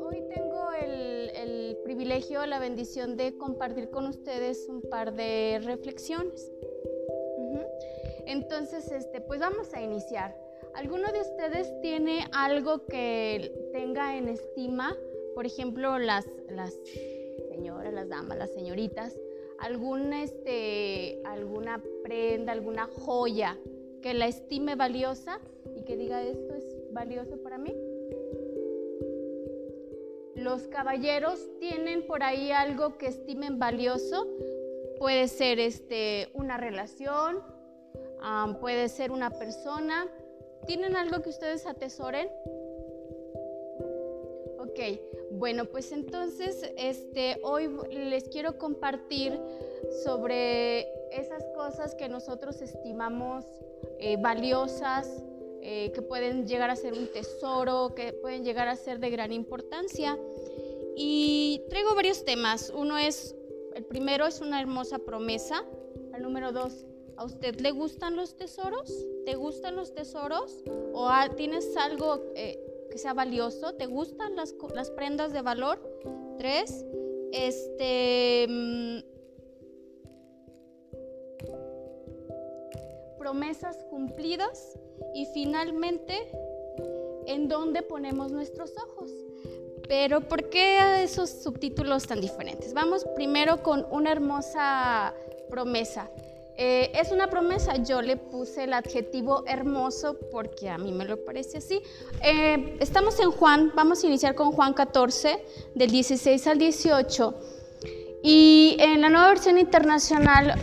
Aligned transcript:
Hoy 0.00 0.22
tengo 0.28 0.68
el, 0.78 1.78
privilegio, 1.82 2.44
la 2.44 2.58
bendición 2.58 3.16
de 3.16 3.38
compartir 3.38 3.88
con 3.88 4.06
ustedes 4.06 4.66
un 4.68 4.82
par 4.82 5.14
de 5.14 5.60
reflexiones. 5.64 6.52
Entonces, 8.26 8.90
este, 8.90 9.22
pues 9.22 9.40
vamos 9.40 9.72
a 9.72 9.80
iniciar. 9.80 10.36
¿Alguno 10.74 11.10
de 11.10 11.22
ustedes 11.22 11.72
tiene 11.80 12.26
algo 12.32 12.84
que 12.84 13.70
tenga 13.72 14.18
en 14.18 14.28
estima? 14.28 14.94
Por 15.34 15.46
ejemplo, 15.46 15.98
las, 15.98 16.26
las 16.50 16.74
señoras, 17.48 17.94
las 17.94 18.10
damas, 18.10 18.36
las 18.36 18.50
señoritas, 18.50 19.18
alguna, 19.58 20.22
este, 20.22 21.22
alguna 21.24 21.82
prenda, 22.02 22.52
alguna 22.52 22.86
joya 22.86 23.58
que 24.02 24.12
la 24.12 24.26
estime 24.26 24.74
valiosa 24.74 25.40
que 25.84 25.96
diga 25.96 26.22
esto 26.22 26.54
es 26.54 26.64
valioso 26.92 27.36
para 27.42 27.58
mí. 27.58 27.74
Los 30.36 30.62
caballeros 30.68 31.38
tienen 31.58 32.06
por 32.06 32.22
ahí 32.22 32.50
algo 32.50 32.98
que 32.98 33.06
estimen 33.06 33.58
valioso. 33.58 34.26
Puede 34.98 35.28
ser 35.28 35.58
este, 35.58 36.28
una 36.34 36.56
relación, 36.56 37.42
puede 38.60 38.88
ser 38.88 39.10
una 39.10 39.30
persona. 39.30 40.08
¿Tienen 40.66 40.96
algo 40.96 41.22
que 41.22 41.30
ustedes 41.30 41.66
atesoren? 41.66 42.28
Ok, 44.58 44.80
bueno, 45.32 45.66
pues 45.66 45.92
entonces 45.92 46.70
este, 46.76 47.38
hoy 47.42 47.70
les 47.90 48.28
quiero 48.28 48.58
compartir 48.58 49.38
sobre 50.04 50.88
esas 51.12 51.44
cosas 51.54 51.94
que 51.94 52.08
nosotros 52.08 52.60
estimamos 52.60 53.44
eh, 53.98 54.16
valiosas, 54.20 55.22
eh, 55.66 55.92
que 55.92 56.02
pueden 56.02 56.46
llegar 56.46 56.68
a 56.68 56.76
ser 56.76 56.92
un 56.92 57.06
tesoro, 57.10 57.94
que 57.94 58.12
pueden 58.12 58.44
llegar 58.44 58.68
a 58.68 58.76
ser 58.76 59.00
de 59.00 59.08
gran 59.08 59.32
importancia. 59.32 60.18
Y 60.94 61.62
traigo 61.70 61.94
varios 61.94 62.22
temas. 62.26 62.70
Uno 62.76 62.98
es, 62.98 63.34
el 63.74 63.86
primero 63.86 64.26
es 64.26 64.42
una 64.42 64.60
hermosa 64.60 64.98
promesa. 64.98 65.64
El 66.14 66.22
número 66.22 66.52
dos, 66.52 66.84
¿a 67.16 67.24
usted 67.24 67.58
le 67.60 67.70
gustan 67.70 68.14
los 68.14 68.36
tesoros? 68.36 68.92
¿Te 69.24 69.36
gustan 69.36 69.74
los 69.74 69.94
tesoros? 69.94 70.62
¿O 70.92 71.10
tienes 71.34 71.74
algo... 71.78 72.22
Eh, 72.36 72.60
que 72.90 72.98
sea 72.98 73.14
valioso. 73.14 73.74
¿Te 73.74 73.86
gustan 73.86 74.36
las, 74.36 74.54
las 74.74 74.90
prendas 74.90 75.32
de 75.32 75.40
valor? 75.40 75.80
Tres, 76.36 76.84
este... 77.32 78.46
Mm, 78.48 78.98
promesas 83.18 83.82
cumplidas 83.88 84.78
y 85.14 85.26
finalmente 85.26 86.28
en 87.26 87.48
dónde 87.48 87.82
ponemos 87.82 88.32
nuestros 88.32 88.72
ojos. 88.76 89.10
Pero 89.88 90.22
¿por 90.22 90.48
qué 90.48 91.02
esos 91.02 91.30
subtítulos 91.30 92.06
tan 92.06 92.20
diferentes? 92.20 92.72
Vamos 92.72 93.04
primero 93.14 93.62
con 93.62 93.86
una 93.90 94.12
hermosa 94.12 95.14
promesa. 95.50 96.10
Eh, 96.56 96.92
es 96.94 97.10
una 97.10 97.28
promesa, 97.28 97.76
yo 97.82 98.00
le 98.00 98.16
puse 98.16 98.64
el 98.64 98.74
adjetivo 98.74 99.42
hermoso 99.46 100.16
porque 100.30 100.68
a 100.68 100.78
mí 100.78 100.92
me 100.92 101.04
lo 101.04 101.24
parece 101.24 101.58
así. 101.58 101.82
Eh, 102.22 102.76
estamos 102.80 103.18
en 103.18 103.32
Juan, 103.32 103.72
vamos 103.74 104.04
a 104.04 104.06
iniciar 104.06 104.36
con 104.36 104.52
Juan 104.52 104.72
14, 104.72 105.44
del 105.74 105.90
16 105.90 106.46
al 106.46 106.58
18. 106.58 107.34
Y 108.26 108.76
en 108.78 109.02
la 109.02 109.10
nueva 109.10 109.28
versión 109.28 109.58
internacional, 109.58 110.54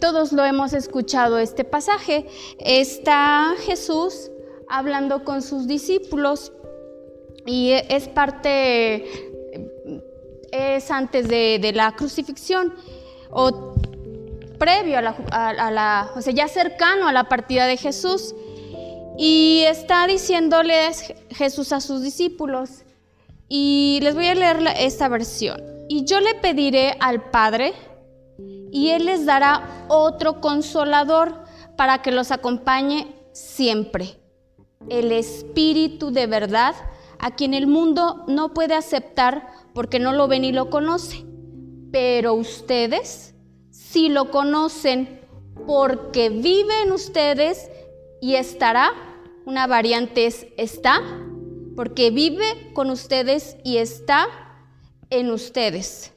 todos 0.00 0.32
lo 0.32 0.42
hemos 0.42 0.72
escuchado 0.72 1.38
este 1.38 1.64
pasaje. 1.64 2.26
Está 2.58 3.52
Jesús 3.58 4.30
hablando 4.70 5.22
con 5.22 5.42
sus 5.42 5.68
discípulos 5.68 6.50
y 7.44 7.72
es 7.72 8.08
parte, 8.08 9.04
es 10.50 10.90
antes 10.90 11.28
de, 11.28 11.72
la 11.74 11.94
crucifixión. 11.94 12.74
O 13.30 13.74
previo 14.58 14.96
a 14.96 15.02
la, 15.70 16.12
o 16.16 16.22
sea, 16.22 16.32
ya 16.32 16.48
cercano 16.48 17.06
a 17.06 17.12
la 17.12 17.28
partida 17.28 17.66
de 17.66 17.76
Jesús. 17.76 18.34
Y 19.18 19.64
está 19.66 20.06
diciéndoles 20.06 21.12
Jesús 21.28 21.74
a 21.74 21.82
sus 21.82 22.00
discípulos. 22.00 22.86
Y 23.46 23.98
les 24.02 24.14
voy 24.14 24.28
a 24.28 24.34
leer 24.34 24.56
esta 24.78 25.06
versión. 25.08 25.79
Y 25.92 26.04
yo 26.04 26.20
le 26.20 26.36
pediré 26.36 26.96
al 27.00 27.32
Padre 27.32 27.72
y 28.70 28.90
Él 28.90 29.06
les 29.06 29.26
dará 29.26 29.86
otro 29.88 30.40
consolador 30.40 31.42
para 31.76 32.00
que 32.00 32.12
los 32.12 32.30
acompañe 32.30 33.08
siempre. 33.32 34.16
El 34.88 35.10
Espíritu 35.10 36.12
de 36.12 36.28
verdad, 36.28 36.76
a 37.18 37.34
quien 37.34 37.54
el 37.54 37.66
mundo 37.66 38.24
no 38.28 38.54
puede 38.54 38.74
aceptar 38.74 39.48
porque 39.74 39.98
no 39.98 40.12
lo 40.12 40.28
ven 40.28 40.44
y 40.44 40.52
lo 40.52 40.70
conoce. 40.70 41.24
Pero 41.90 42.34
ustedes 42.34 43.34
si 43.72 44.10
lo 44.10 44.30
conocen 44.30 45.22
porque 45.66 46.30
vive 46.30 46.82
en 46.84 46.92
ustedes 46.92 47.68
y 48.20 48.36
estará. 48.36 48.92
Una 49.44 49.66
variante 49.66 50.26
es 50.26 50.46
está, 50.56 51.00
porque 51.74 52.12
vive 52.12 52.70
con 52.74 52.90
ustedes 52.90 53.56
y 53.64 53.78
está 53.78 54.28
en 55.10 55.30
ustedes. 55.30 56.12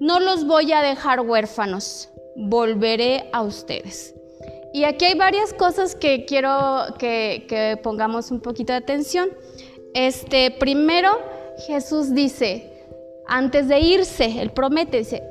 No 0.00 0.18
los 0.18 0.46
voy 0.46 0.72
a 0.72 0.82
dejar 0.82 1.20
huérfanos, 1.20 2.10
volveré 2.36 3.28
a 3.32 3.42
ustedes. 3.42 4.14
Y 4.72 4.84
aquí 4.84 5.04
hay 5.04 5.14
varias 5.14 5.54
cosas 5.54 5.94
que 5.94 6.24
quiero 6.24 6.50
que, 6.98 7.78
pongamos 7.82 8.32
un 8.32 8.40
poquito 8.40 8.72
de 8.72 8.78
atención. 8.78 9.30
Este, 9.94 10.50
primero, 10.50 11.10
Jesús 11.68 12.12
dice, 12.12 12.84
antes 13.28 13.68
de 13.68 13.78
irse, 13.78 14.40
Él 14.40 14.50
promete, 14.50 14.98
dice, 14.98 15.22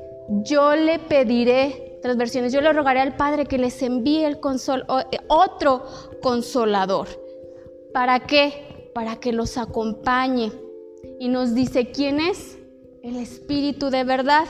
yo 0.44 0.74
le 0.74 0.98
pediré, 0.98 1.98
otras 1.98 2.16
versiones, 2.16 2.54
yo 2.54 2.62
le 2.62 2.72
rogaré 2.72 3.00
al 3.00 3.16
Padre 3.16 3.44
que 3.44 3.58
les 3.58 3.82
envíe 3.82 4.24
el 4.24 4.40
consol, 4.40 4.86
eh, 5.12 5.18
otro 5.28 5.84
consolador. 6.22 7.08
¿Para 7.92 8.20
qué? 8.20 8.90
Para 8.94 9.16
que 9.16 9.32
los 9.32 9.58
acompañe. 9.58 10.52
Y 11.20 11.28
nos 11.28 11.54
dice 11.54 11.90
quién 11.90 12.18
es 12.18 12.58
el 13.04 13.16
Espíritu 13.16 13.90
de 13.90 14.02
verdad. 14.02 14.46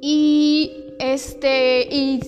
Y 0.00 0.94
este 0.98 1.88
y 1.90 2.20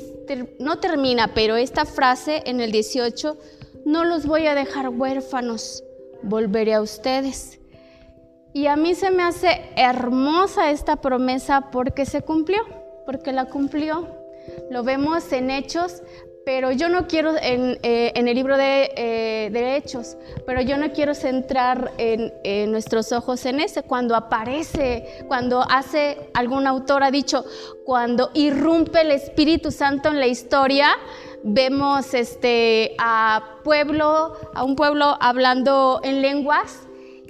no 0.59 0.79
termina, 0.79 1.33
pero 1.35 1.57
esta 1.57 1.87
frase 1.87 2.43
en 2.45 2.61
el 2.61 2.73
18, 2.73 3.39
no 3.87 4.05
los 4.05 4.27
voy 4.27 4.47
a 4.47 4.55
dejar 4.55 4.89
huérfanos, 4.91 5.85
volveré 6.23 6.75
a 6.75 6.83
ustedes. 6.83 7.61
Y 8.53 8.67
a 8.67 8.77
mí 8.77 8.95
se 8.95 9.11
me 9.11 9.23
hace 9.23 9.71
hermosa 9.77 10.71
esta 10.71 10.97
promesa 10.97 11.71
porque 11.71 12.05
se 12.05 12.23
cumplió, 12.23 12.61
porque 13.07 13.33
la 13.33 13.47
cumplió. 13.47 14.09
Lo 14.71 14.83
vemos 14.83 15.33
en 15.33 15.51
Hechos, 15.51 16.03
pero 16.49 16.73
yo 16.73 16.89
no 16.89 17.07
quiero, 17.07 17.35
en, 17.43 17.79
eh, 17.83 18.11
el 18.15 18.25
libro 18.35 18.57
eh, 18.59 19.51
de, 19.53 19.77
Hechos, 19.77 20.17
pero 20.47 20.63
yo 20.63 20.79
no 20.79 20.93
quiero 20.93 21.15
centrar 21.15 21.93
en, 21.99 22.73
nuestros 22.73 23.13
ojos 23.13 23.45
en 23.45 23.61
ese. 23.61 23.83
Cuando 23.83 24.17
aparece, 24.17 25.27
cuando 25.29 25.61
hace, 25.61 26.31
algún 26.33 26.67
autor 26.67 27.03
ha 27.03 27.11
dicho, 27.11 27.45
cuando 27.85 28.31
irrumpe 28.33 29.03
el 29.03 29.11
Espíritu 29.11 29.71
Santo 29.71 30.09
en 30.09 30.21
la 30.21 30.27
historia, 30.27 30.89
vemos 31.43 32.15
este, 32.15 32.95
a, 32.97 33.57
pueblo, 33.63 34.33
a 34.55 34.65
un 34.65 34.75
pueblo 34.75 35.19
hablando 35.21 36.01
en 36.03 36.23
lenguas 36.23 36.81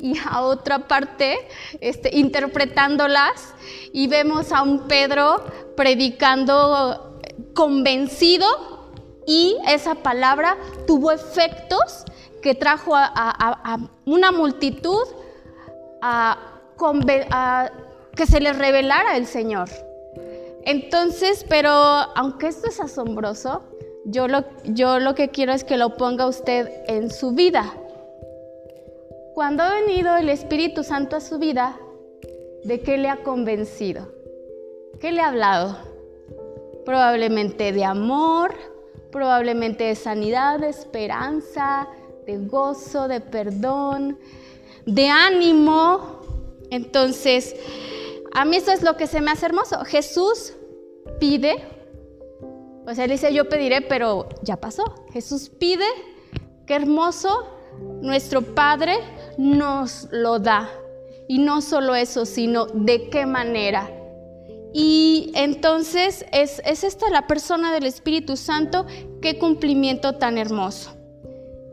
y 0.01 0.15
a 0.31 0.43
otra 0.43 0.87
parte 0.87 1.39
este, 1.81 2.17
interpretándolas 2.17 3.53
y 3.93 4.07
vemos 4.07 4.53
a 4.53 4.63
un 4.63 4.87
Pedro 4.87 5.45
predicando 5.75 7.21
convencido 7.53 8.78
y 9.29 9.57
esa 9.69 9.97
palabra 9.97 10.57
tuvo 10.87 11.13
efectos 11.13 12.05
que 12.43 12.55
trajo 12.55 12.93
a, 12.97 13.79
una 14.07 14.33
multitud 14.33 15.07
a, 16.03 16.39
que 18.17 18.27
se 18.27 18.41
les 18.41 18.59
revelara 18.59 19.17
el 19.17 19.27
Señor. 19.27 19.69
Entonces, 20.65 21.45
pero 21.49 21.71
aunque 21.71 22.49
esto 22.49 22.69
es 22.69 22.81
asombroso, 22.81 23.63
yo 24.07 24.27
lo, 24.27 24.45
yo 24.65 24.99
lo 24.99 25.15
que 25.15 25.29
quiero 25.29 25.53
es 25.53 25.63
que 25.63 25.77
lo 25.77 25.97
ponga 25.97 26.27
usted 26.27 26.83
en 26.87 27.11
su 27.11 27.33
vida 27.33 27.75
cuando 29.39 29.63
ha 29.63 29.73
venido 29.73 30.17
el 30.17 30.31
Espíritu 30.31 30.83
Santo 30.83 31.15
a 31.15 31.21
su 31.21 31.39
vida, 31.39 31.79
¿de 32.65 32.81
qué 32.81 32.99
le 32.99 33.09
ha 33.09 33.23
convencido? 33.23 34.13
¿Qué 34.99 35.13
le 35.13 35.21
ha 35.21 35.29
hablado? 35.29 35.79
Probablemente 36.85 37.71
de 37.71 37.85
amor, 37.85 38.53
probablemente 39.11 39.85
de 39.85 39.95
sanidad, 39.95 40.59
de 40.61 40.69
esperanza, 40.69 41.89
de 42.27 42.39
gozo, 42.39 43.09
de 43.09 43.21
perdón, 43.21 44.19
de 44.87 45.09
ánimo. 45.09 46.21
Entonces, 46.71 47.57
a 48.33 48.45
mí 48.45 48.57
eso 48.57 48.73
es 48.73 48.83
lo 48.83 48.97
que 48.97 49.07
se 49.07 49.21
me 49.21 49.31
hace 49.31 49.47
hermoso. 49.47 49.85
Jesús 49.85 50.55
pide, 51.19 51.57
o 52.87 52.95
sea, 52.95 53.05
él 53.05 53.11
dice, 53.11 53.33
yo 53.33 53.49
pediré, 53.49 53.81
pero 53.81 54.29
ya 54.43 54.57
pasó. 54.57 54.85
Jesús 55.13 55.49
pide 55.49 55.87
Qué 56.69 56.75
hermoso, 56.75 57.49
nuestro 58.03 58.43
Padre 58.43 58.99
nos 59.39 60.07
lo 60.11 60.39
da. 60.39 60.69
Y 61.27 61.39
no 61.39 61.63
solo 61.63 61.95
eso, 61.95 62.27
sino 62.27 62.67
de 62.67 63.09
qué 63.09 63.25
manera. 63.25 63.91
Y 64.73 65.31
entonces 65.35 66.27
es, 66.33 66.61
esta 66.65 67.11
la 67.11 67.27
persona 67.27 67.73
del 67.73 67.87
Espíritu 67.87 68.37
Santo, 68.37 68.87
qué 69.23 69.39
cumplimiento 69.39 70.15
tan 70.15 70.39
hermoso. 70.39 70.95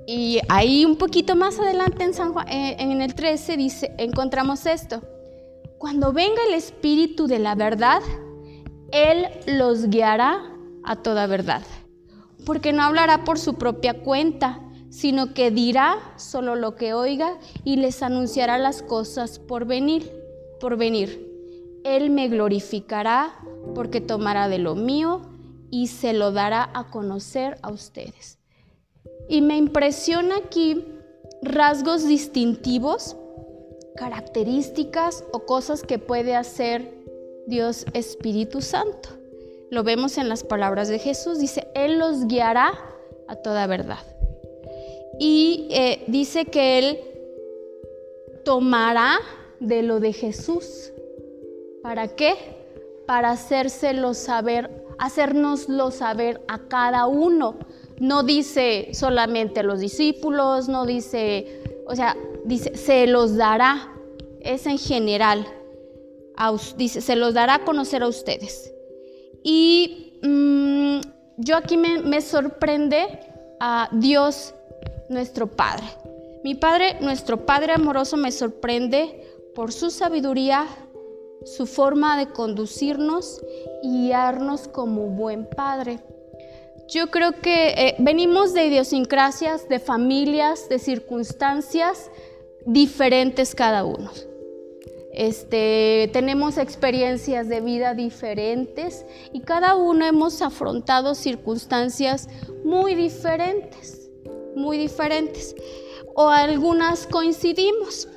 Y 0.07 0.39
ahí 0.49 0.85
un 0.85 0.97
poquito 0.97 1.35
más 1.35 1.59
adelante 1.59 2.03
en, 2.03 2.13
San 2.13 2.33
eh, 2.47 2.75
en 2.79 3.01
el 3.01 3.15
13 3.15 3.57
dice, 3.57 3.95
encontramos 3.97 4.65
esto. 4.65 5.01
Cuando 5.77 6.13
venga 6.13 6.41
el 6.47 6.53
Espíritu 6.53 7.27
de 7.27 7.39
la 7.39 7.55
verdad, 7.55 8.01
Él 8.91 9.27
los 9.47 9.89
guiará 9.89 10.41
a 10.83 10.95
toda 10.95 11.27
verdad. 11.27 11.63
Porque 12.45 12.71
no 12.71 12.83
hablará 12.83 13.23
por 13.23 13.39
su 13.39 13.55
propia 13.55 14.01
cuenta, 14.03 14.61
sino 14.89 15.33
que 15.33 15.51
dirá 15.51 15.97
solo 16.15 16.55
lo 16.55 16.75
que 16.75 16.93
oiga 16.93 17.37
y 17.63 17.77
les 17.77 18.01
anunciará 18.03 18.57
las 18.57 18.83
cosas 18.83 19.39
por 19.39 19.65
venir, 19.65 20.11
por 20.59 20.77
venir. 20.77 21.34
Él 21.85 22.09
me 22.09 22.27
glorificará 22.27 23.39
porque 23.75 24.01
tomará 24.01 24.49
de 24.49 24.57
lo 24.57 24.75
mío 24.75 25.21
y 25.69 25.87
se 25.87 26.13
lo 26.13 26.31
dará 26.31 26.69
a 26.73 26.89
conocer 26.89 27.57
a 27.61 27.71
ustedes. 27.71 28.39
Y 29.29 29.41
me 29.41 29.55
impresiona 29.55 30.37
aquí 30.37 30.83
rasgos 31.41 32.07
distintivos, 32.07 33.15
características 33.95 35.23
o 35.31 35.45
cosas 35.45 35.83
que 35.83 35.99
puede 35.99 36.35
hacer 36.35 36.91
Dios 37.47 37.85
Espíritu 37.93 38.61
Santo. 38.61 39.09
Lo 39.69 39.83
vemos 39.83 40.17
en 40.17 40.27
las 40.27 40.43
palabras 40.43 40.87
de 40.87 40.99
Jesús. 40.99 41.39
Dice, 41.39 41.67
Él 41.75 41.99
los 41.99 42.27
guiará 42.27 42.73
a 43.27 43.35
toda 43.35 43.67
verdad. 43.67 43.99
Y 45.19 45.67
eh, 45.71 46.03
dice 46.07 46.45
que 46.45 46.79
Él 46.79 46.99
tomará 48.43 49.17
de 49.59 49.83
lo 49.83 49.99
de 49.99 50.13
Jesús. 50.13 50.91
¿Para 51.85 52.07
qué? 52.07 52.33
Para 53.05 53.29
hacérselo 53.29 54.15
saber, 54.15 54.71
hacérnoslo 54.97 55.91
saber 55.91 56.41
a 56.47 56.57
cada 56.67 57.05
uno. 57.05 57.59
No 57.99 58.23
dice 58.23 58.89
solamente 58.93 59.59
a 59.59 59.63
los 59.63 59.81
discípulos, 59.81 60.67
no 60.67 60.87
dice, 60.87 61.61
o 61.85 61.95
sea, 61.95 62.17
dice, 62.43 62.75
se 62.75 63.05
los 63.05 63.37
dará. 63.37 63.93
Es 64.39 64.65
en 64.65 64.79
general. 64.79 65.45
dice, 66.75 67.01
se 67.01 67.15
los 67.15 67.35
dará 67.35 67.53
a 67.53 67.65
conocer 67.65 68.01
a 68.01 68.07
ustedes. 68.07 68.73
Y 69.43 70.19
mm, 70.23 71.01
yo 71.37 71.55
aquí 71.55 71.77
me, 71.77 72.19
sorprende 72.21 73.05
a 73.59 73.89
Dios, 73.91 74.55
nuestro 75.07 75.45
Padre. 75.45 75.85
Mi 76.43 76.55
Padre, 76.55 76.97
nuestro 77.01 77.45
Padre 77.45 77.73
amoroso, 77.73 78.17
me 78.17 78.31
sorprende 78.31 79.21
por 79.53 79.71
su 79.71 79.91
sabiduría, 79.91 80.65
su 81.45 81.67
forma 81.67 82.17
de 82.17 82.31
conducirnos 82.31 83.41
y 83.81 84.07
guiarnos 84.07 84.67
como 84.67 85.07
buen 85.09 85.47
Padre. 85.47 85.99
Yo 86.87 87.09
creo 87.09 87.31
que 87.41 87.69
eh, 87.69 87.95
venimos 87.99 88.53
de 88.53 88.65
idiosincrasias, 88.65 89.69
de 89.69 89.79
familias, 89.79 90.69
de 90.69 90.79
circunstancias 90.79 92.11
diferentes 92.65 93.55
cada 93.55 93.85
uno. 93.85 94.11
Este, 95.13 96.09
tenemos 96.11 96.57
experiencias 96.57 97.47
de 97.47 97.61
vida 97.61 97.93
diferentes 97.93 99.05
y 99.31 99.39
cada 99.39 99.75
uno 99.75 100.05
hemos 100.05 100.41
afrontado 100.41 101.15
circunstancias 101.15 102.27
muy 102.65 102.95
diferentes, 102.95 104.11
muy 104.55 104.77
diferentes. 104.77 105.55
O 106.15 106.27
algunas 106.27 107.07
coincidimos. 107.07 108.09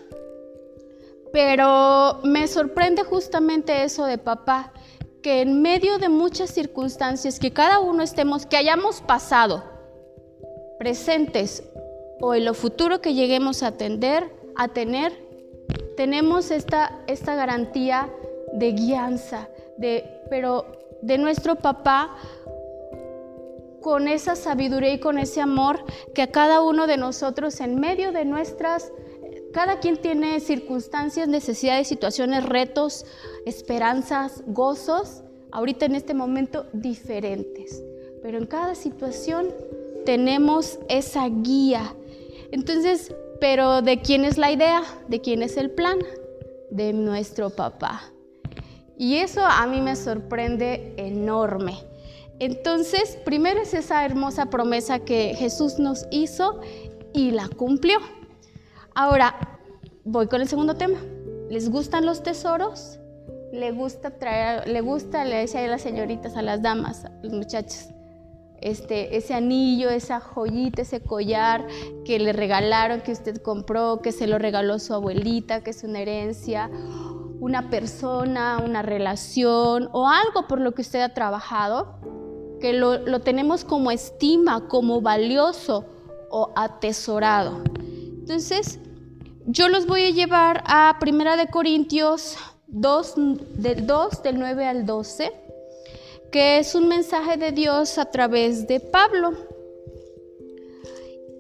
Pero 1.39 2.19
me 2.25 2.49
sorprende 2.49 3.05
justamente 3.05 3.85
eso 3.85 4.07
de 4.07 4.19
papá, 4.19 4.73
que 5.23 5.41
en 5.41 5.63
medio 5.63 5.99
de 5.99 6.09
muchas 6.09 6.51
circunstancias 6.51 7.39
que 7.39 7.53
cada 7.53 7.79
uno 7.79 8.03
estemos, 8.03 8.45
que 8.45 8.57
hayamos 8.57 9.03
pasado, 9.03 9.63
presentes 10.81 11.63
o 12.21 12.35
en 12.35 12.45
lo 12.45 12.55
futuro 12.55 13.01
que 13.01 13.15
lleguemos 13.15 13.63
a, 13.63 13.71
tener, 13.71 14.25
tenemos 15.97 16.51
esta, 16.51 16.99
esta 17.07 17.37
garantía 17.37 18.11
de 18.55 18.73
guianza, 18.73 19.49
de, 19.77 20.11
pero 20.31 20.67
de 21.03 21.19
nuestro 21.19 21.55
papá 21.55 22.17
con 23.81 24.09
esa 24.09 24.35
sabiduría 24.35 24.95
y 24.95 24.99
con 24.99 25.19
ese 25.19 25.41
amor 25.41 25.85
que 26.17 26.23
a 26.23 26.33
cada 26.33 26.63
uno 26.63 26.89
de 26.89 26.97
nosotros 26.97 27.61
en 27.61 27.79
medio 27.79 28.11
de 28.11 28.25
nuestras, 28.25 28.91
cada 29.53 29.81
quien 29.81 29.97
tiene 29.97 30.41
circunstancias, 30.41 31.29
necesidades, 31.29 31.89
situaciones, 31.89 32.45
retos, 32.45 33.07
esperanzas, 33.47 34.43
gozos, 34.47 35.23
ahorita 35.53 35.87
en 35.87 35.95
este 35.95 36.15
momento 36.15 36.67
diferentes, 36.73 37.83
pero 38.23 38.39
en 38.39 38.47
cada 38.47 38.75
situación 38.75 39.49
tenemos 40.05 40.79
esa 40.89 41.29
guía. 41.29 41.95
Entonces, 42.53 43.15
pero 43.41 43.83
¿de 43.83 44.01
quién 44.01 44.25
es 44.25 44.39
la 44.39 44.51
idea? 44.51 44.83
¿De 45.09 45.21
quién 45.21 45.43
es 45.43 45.57
el 45.57 45.71
plan? 45.71 45.99
De 46.71 46.93
nuestro 46.93 47.51
papá. 47.51 48.03
Y 48.97 49.17
eso 49.17 49.41
a 49.45 49.67
mí 49.67 49.81
me 49.81 49.97
sorprende 49.97 50.95
enorme. 50.97 51.79
Entonces, 52.41 53.19
primero 53.25 53.61
es 53.63 53.75
esa 53.75 54.05
hermosa 54.05 54.47
promesa 54.47 55.01
que 55.01 55.35
Jesús 55.37 55.79
nos 55.79 56.07
hizo 56.11 56.61
y 57.13 57.31
la 57.31 57.49
cumplió. 57.49 57.99
Ahora, 59.01 59.37
voy 60.05 60.27
con 60.27 60.41
el 60.41 60.49
segundo 60.49 60.75
tema. 60.75 60.99
¿Les 61.49 61.71
gustan 61.71 62.05
los 62.05 62.25
tesoros? 62.25 62.99
¿Le 63.53 63.71
gusta 63.71 64.19
traer, 64.19 64.67
le 64.67 64.81
gusta, 64.81 65.25
le 65.25 65.37
decía 65.37 65.65
a 65.65 65.69
las 65.69 65.83
señoritas, 65.83 66.37
a 66.37 66.43
las 66.43 66.63
damas, 66.63 67.05
a 67.05 67.11
los 67.23 67.33
muchachos, 67.33 67.91
este, 68.61 69.17
ese 69.17 69.35
anillo, 69.35 69.89
esa 69.89 70.19
joyita, 70.19 70.83
ese 70.83 71.01
collar 71.01 71.65
que 72.05 72.19
le 72.19 72.33
regalaron, 72.33 73.01
que 73.01 73.13
usted 73.13 73.41
compró, 73.41 74.03
que 74.03 74.11
se 74.11 74.27
lo 74.27 74.37
regaló 74.37 74.81
su 74.81 74.93
abuelita, 74.93 75.63
que 75.63 75.71
es 75.71 75.85
una 75.85 76.01
herencia, 76.01 76.69
una 77.39 77.71
persona, 77.71 78.61
una 78.65 78.83
relación 78.83 79.91
o 79.93 80.09
algo 80.09 80.49
por 80.49 80.61
lo 80.61 80.75
que 80.75 80.83
usted 80.83 81.03
ha 81.03 81.15
trabajado, 81.15 82.01
que 82.61 82.73
lo, 82.73 82.99
lo 82.99 83.21
tenemos 83.21 83.65
como 83.65 83.93
estima, 83.93 84.67
como 84.67 85.01
valioso 85.01 85.85
o 86.31 86.51
atesorado. 86.57 87.63
Entonces, 88.29 88.81
yo 89.49 89.69
los 89.69 89.87
voy 89.87 90.05
a 90.05 90.11
llevar 90.11 90.63
a 90.67 90.97
Primera 91.01 91.37
de 91.37 91.49
Corintios 91.49 92.37
2, 92.69 93.15
del 93.55 93.87
2, 93.87 94.23
del 94.23 94.39
9 94.39 94.67
al 94.67 94.87
12 94.87 95.33
que 96.31 96.59
es 96.59 96.75
un 96.75 96.89
mensaje 96.89 97.37
de 97.37 97.53
Dios 97.53 97.99
a 97.99 98.11
través 98.11 98.67
de 98.67 98.81
Pablo. 98.81 99.33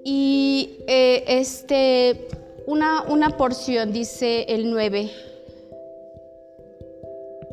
Y 0.05 0.79
eh, 0.87 1.25
este, 1.27 2.29
una, 2.67 3.03
una 3.03 3.37
porción, 3.37 3.93
dice 3.93 4.47
el 4.49 4.71
9. 4.71 5.11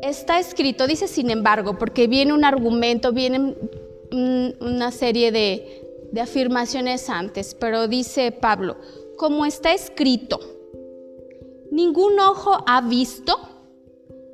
Está 0.02 0.38
escrito, 0.38 0.86
dice 0.86 1.08
sin 1.08 1.30
embargo, 1.30 1.78
porque 1.78 2.06
viene 2.06 2.32
un 2.32 2.44
argumento, 2.44 3.12
viene 3.12 3.54
una 4.10 4.92
serie 4.92 5.32
de, 5.32 6.08
de 6.12 6.20
afirmaciones 6.20 7.10
antes, 7.10 7.54
pero 7.54 7.88
dice 7.88 8.30
Pablo, 8.30 8.76
como 9.16 9.46
está 9.46 9.72
escrito, 9.72 10.38
ningún 11.70 12.18
ojo 12.20 12.62
ha 12.66 12.80
visto, 12.80 13.38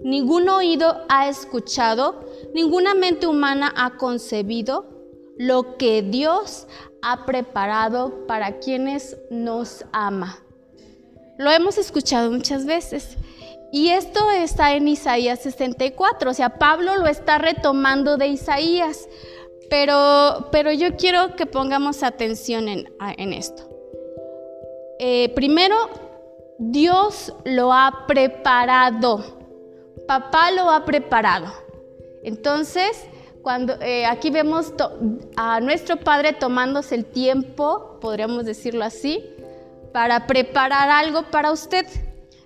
ningún 0.00 0.48
oído 0.48 1.02
ha 1.08 1.28
escuchado, 1.28 2.24
ninguna 2.54 2.94
mente 2.94 3.26
humana 3.26 3.72
ha 3.76 3.96
concebido 3.96 4.86
lo 5.36 5.76
que 5.76 6.02
Dios 6.02 6.66
ha 7.02 7.24
preparado 7.26 8.26
para 8.26 8.58
quienes 8.58 9.16
nos 9.30 9.84
ama. 9.92 10.38
Lo 11.38 11.50
hemos 11.50 11.78
escuchado 11.78 12.30
muchas 12.30 12.66
veces. 12.66 13.16
Y 13.72 13.88
esto 13.88 14.30
está 14.30 14.74
en 14.74 14.86
Isaías 14.86 15.40
64, 15.40 16.30
o 16.30 16.34
sea, 16.34 16.58
Pablo 16.58 16.98
lo 16.98 17.06
está 17.06 17.38
retomando 17.38 18.18
de 18.18 18.28
Isaías, 18.28 19.08
pero, 19.70 20.50
pero 20.52 20.70
yo 20.72 20.94
quiero 20.96 21.36
que 21.36 21.46
pongamos 21.46 22.02
atención 22.02 22.68
en, 22.68 23.32
esto. 23.32 23.71
Eh, 25.04 25.32
primero, 25.34 25.74
Dios 26.60 27.34
lo 27.44 27.72
ha 27.72 28.04
preparado, 28.06 29.18
papá 30.06 30.52
lo 30.52 30.70
ha 30.70 30.84
preparado. 30.84 31.52
Entonces, 32.22 33.08
cuando 33.42 33.72
eh, 33.80 34.06
aquí 34.06 34.30
vemos 34.30 34.72
a 35.36 35.58
nuestro 35.58 35.96
Padre 35.96 36.34
tomándose 36.34 36.94
el 36.94 37.04
tiempo, 37.04 37.98
podríamos 38.00 38.44
decirlo 38.44 38.84
así, 38.84 39.24
para 39.92 40.28
preparar 40.28 40.88
algo 40.88 41.24
para 41.32 41.50
usted. 41.50 41.84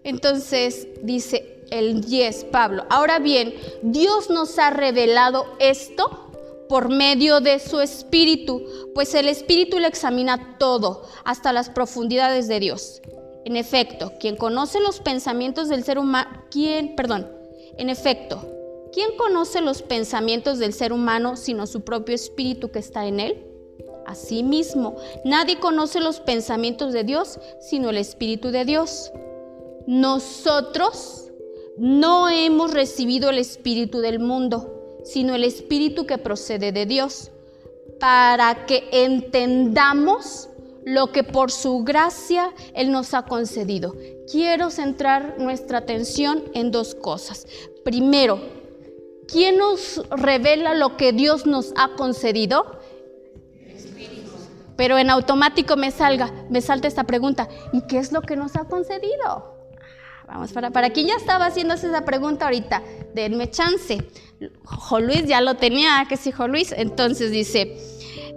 Entonces 0.02 0.88
dice 1.02 1.62
el 1.70 2.00
10, 2.00 2.44
Pablo. 2.44 2.86
Ahora 2.88 3.18
bien, 3.18 3.52
Dios 3.82 4.30
nos 4.30 4.58
ha 4.58 4.70
revelado 4.70 5.44
esto 5.58 6.25
por 6.68 6.88
medio 6.88 7.40
de 7.40 7.58
su 7.58 7.80
espíritu, 7.80 8.64
pues 8.94 9.14
el 9.14 9.28
espíritu 9.28 9.78
le 9.78 9.88
examina 9.88 10.56
todo, 10.58 11.02
hasta 11.24 11.52
las 11.52 11.70
profundidades 11.70 12.48
de 12.48 12.60
Dios. 12.60 13.00
En 13.44 13.56
efecto, 13.56 14.12
quien 14.18 14.36
conoce 14.36 14.80
los 14.80 15.00
pensamientos 15.00 15.68
del 15.68 15.84
ser 15.84 15.98
humano, 15.98 16.44
¿quién, 16.50 16.96
perdón, 16.96 17.30
en 17.78 17.90
efecto, 17.90 18.40
¿quién 18.92 19.16
conoce 19.16 19.60
los 19.60 19.82
pensamientos 19.82 20.58
del 20.58 20.72
ser 20.72 20.92
humano 20.92 21.36
sino 21.36 21.66
su 21.66 21.82
propio 21.82 22.14
espíritu 22.14 22.70
que 22.70 22.80
está 22.80 23.06
en 23.06 23.20
él? 23.20 23.46
Asimismo, 24.06 24.96
nadie 25.24 25.58
conoce 25.58 26.00
los 26.00 26.20
pensamientos 26.20 26.92
de 26.92 27.04
Dios 27.04 27.38
sino 27.60 27.90
el 27.90 27.98
espíritu 27.98 28.50
de 28.50 28.64
Dios. 28.64 29.12
Nosotros 29.86 31.30
no 31.76 32.28
hemos 32.28 32.72
recibido 32.72 33.30
el 33.30 33.38
espíritu 33.38 33.98
del 34.00 34.18
mundo 34.18 34.75
sino 35.06 35.34
el 35.34 35.44
Espíritu 35.44 36.04
que 36.04 36.18
procede 36.18 36.72
de 36.72 36.84
Dios, 36.84 37.30
para 37.98 38.66
que 38.66 38.88
entendamos 38.92 40.50
lo 40.84 41.12
que 41.12 41.24
por 41.24 41.50
su 41.50 41.84
gracia 41.84 42.52
Él 42.74 42.90
nos 42.90 43.14
ha 43.14 43.22
concedido. 43.22 43.94
Quiero 44.30 44.70
centrar 44.70 45.36
nuestra 45.38 45.78
atención 45.78 46.44
en 46.52 46.70
dos 46.70 46.94
cosas. 46.94 47.46
Primero, 47.84 48.40
¿quién 49.26 49.58
nos 49.58 50.02
revela 50.10 50.74
lo 50.74 50.96
que 50.96 51.12
Dios 51.12 51.46
nos 51.46 51.72
ha 51.76 51.94
concedido? 51.96 52.80
Pero 54.76 54.98
en 54.98 55.08
automático 55.08 55.76
me 55.76 55.90
salga, 55.90 56.32
me 56.50 56.60
salta 56.60 56.86
esta 56.86 57.04
pregunta, 57.04 57.48
¿y 57.72 57.80
qué 57.86 57.98
es 57.98 58.12
lo 58.12 58.20
que 58.20 58.36
nos 58.36 58.56
ha 58.56 58.64
concedido? 58.64 59.55
Vamos, 60.26 60.52
para, 60.52 60.70
para 60.70 60.90
quien 60.90 61.06
ya 61.06 61.14
estaba 61.14 61.46
haciéndose 61.46 61.86
esa 61.86 62.04
pregunta 62.04 62.46
ahorita, 62.46 62.82
denme 63.14 63.50
chance. 63.50 64.08
Jo 64.64 65.00
Luis 65.00 65.24
ya 65.26 65.40
lo 65.40 65.54
tenía, 65.54 66.04
que 66.08 66.16
sí, 66.16 66.32
Jo 66.32 66.48
Luis. 66.48 66.72
Entonces 66.72 67.30
dice, 67.30 67.76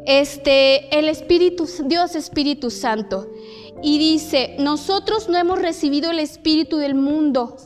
este, 0.05 0.97
el 0.97 1.09
Espíritu, 1.09 1.67
Dios 1.85 2.15
Espíritu 2.15 2.69
Santo. 2.69 3.31
Y 3.81 3.97
dice, 3.97 4.55
nosotros 4.59 5.29
no 5.29 5.37
hemos 5.37 5.59
recibido 5.59 6.11
el 6.11 6.19
Espíritu 6.19 6.77
del 6.77 6.95
mundo. 6.95 7.57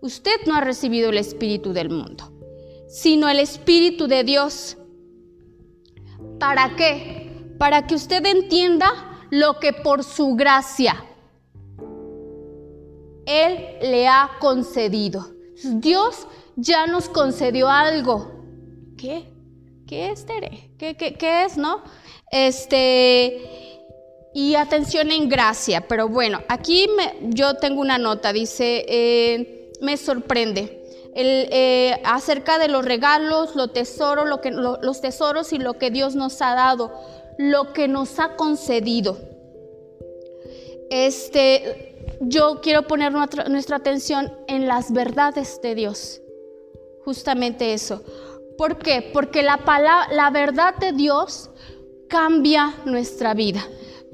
Usted 0.00 0.46
no 0.46 0.54
ha 0.54 0.60
recibido 0.60 1.10
el 1.10 1.18
Espíritu 1.18 1.72
del 1.72 1.90
mundo, 1.90 2.32
sino 2.88 3.28
el 3.28 3.38
Espíritu 3.38 4.08
de 4.08 4.24
Dios. 4.24 4.76
¿Para 6.38 6.76
qué? 6.76 7.30
Para 7.58 7.86
que 7.86 7.94
usted 7.94 8.24
entienda 8.26 8.88
lo 9.30 9.58
que 9.60 9.72
por 9.72 10.02
su 10.02 10.34
gracia 10.34 11.04
él 13.30 13.78
le 13.82 14.08
ha 14.08 14.30
concedido. 14.40 15.26
Dios 15.62 16.26
ya 16.56 16.86
nos 16.86 17.08
concedió 17.08 17.68
algo. 17.68 18.30
¿Qué? 18.96 19.24
¿Qué 19.86 20.10
es, 20.10 20.26
Tere? 20.26 20.70
¿Qué, 20.78 20.96
qué, 20.96 21.44
es, 21.44 21.56
no? 21.56 21.82
Este, 22.30 23.40
y 24.32 24.54
atención 24.54 25.10
en 25.10 25.28
gracia, 25.28 25.88
pero 25.88 26.08
bueno, 26.08 26.40
aquí 26.48 26.86
yo 27.22 27.54
tengo 27.54 27.80
una 27.80 27.98
nota, 27.98 28.32
dice, 28.32 28.84
eh, 28.88 29.72
me 29.80 29.96
sorprende. 29.96 30.76
Eh, 31.12 32.00
acerca 32.04 32.58
de 32.58 32.68
los 32.68 32.84
regalos, 32.84 33.56
lo 33.56 33.68
tesoro, 33.68 34.24
lo 34.26 34.40
que, 34.40 34.52
los 34.52 35.00
tesoros 35.00 35.52
y 35.52 35.58
lo 35.58 35.74
que 35.74 35.90
Dios 35.90 36.14
nos 36.14 36.40
ha 36.40 36.54
dado, 36.54 36.92
lo 37.36 37.72
que 37.72 37.88
nos 37.88 38.20
ha 38.20 38.36
concedido. 38.36 39.18
Este, 40.88 41.89
yo 42.20 42.60
quiero 42.62 42.86
poner 42.86 43.12
nuestra, 43.12 43.76
atención 43.76 44.32
en 44.46 44.68
las 44.68 44.92
verdades 44.92 45.60
de 45.62 45.74
Dios. 45.74 46.20
Justamente 47.04 47.72
eso. 47.72 48.02
¿Por 48.58 48.78
qué? 48.78 49.10
Porque 49.12 49.42
la, 49.42 49.58
la 50.12 50.30
verdad 50.30 50.74
de 50.76 50.92
Dios 50.92 51.50
cambia 52.08 52.74
nuestra 52.84 53.32
vida. 53.32 53.66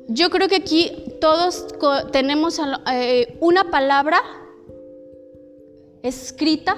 Yo 0.09 0.31
creo 0.31 0.49
que 0.49 0.57
aquí 0.57 1.17
todos 1.21 1.67
tenemos 2.13 2.61
eh, 2.93 3.37
una 3.41 3.71
palabra 3.71 4.23
escrita 6.03 6.77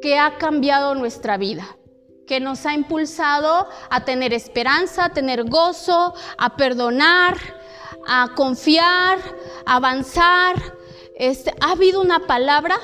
que 0.00 0.18
ha 0.18 0.38
cambiado 0.38 0.94
nuestra 0.94 1.36
vida, 1.36 1.76
que 2.28 2.38
nos 2.38 2.64
ha 2.64 2.74
impulsado 2.74 3.66
a 3.90 4.04
tener 4.04 4.32
esperanza, 4.32 5.06
a 5.06 5.12
tener 5.12 5.48
gozo, 5.50 6.14
a 6.38 6.56
perdonar, 6.56 7.36
a 8.06 8.34
confiar, 8.34 9.18
a 9.64 9.76
avanzar. 9.76 10.56
Este, 11.14 11.52
ha 11.60 11.72
habido 11.72 12.00
una 12.00 12.26
palabra 12.26 12.76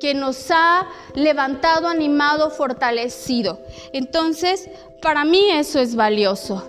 que 0.00 0.14
nos 0.14 0.50
ha 0.50 0.88
levantado, 1.14 1.86
animado, 1.86 2.50
fortalecido. 2.50 3.60
Entonces, 3.92 4.68
para 5.02 5.24
mí 5.24 5.50
eso 5.50 5.78
es 5.78 5.94
valioso. 5.94 6.68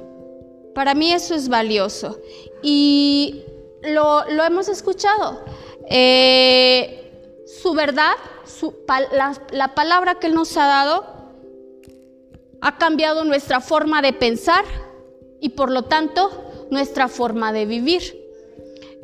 Para 0.76 0.94
mí 0.94 1.12
eso 1.12 1.34
es 1.34 1.50
valioso. 1.50 2.20
Y 2.62 3.44
lo, 3.82 4.24
hemos 4.28 4.68
escuchado. 4.68 5.44
Eh, 5.90 7.46
su 7.62 7.74
verdad, 7.74 8.14
la, 9.12 9.34
la 9.52 9.76
palabra 9.76 10.16
que 10.16 10.28
Él 10.28 10.36
nos 10.36 10.56
ha 10.58 10.68
dado, 10.68 11.06
ha 12.62 12.78
cambiado 12.78 13.24
nuestra 13.24 13.60
forma 13.60 14.02
de 14.02 14.14
pensar 14.14 14.64
y 15.40 15.50
por 15.50 15.72
lo 15.72 15.84
tanto 15.84 16.51
nuestra 16.72 17.08
forma 17.08 17.54
de 17.54 17.68
vivir. 17.68 18.18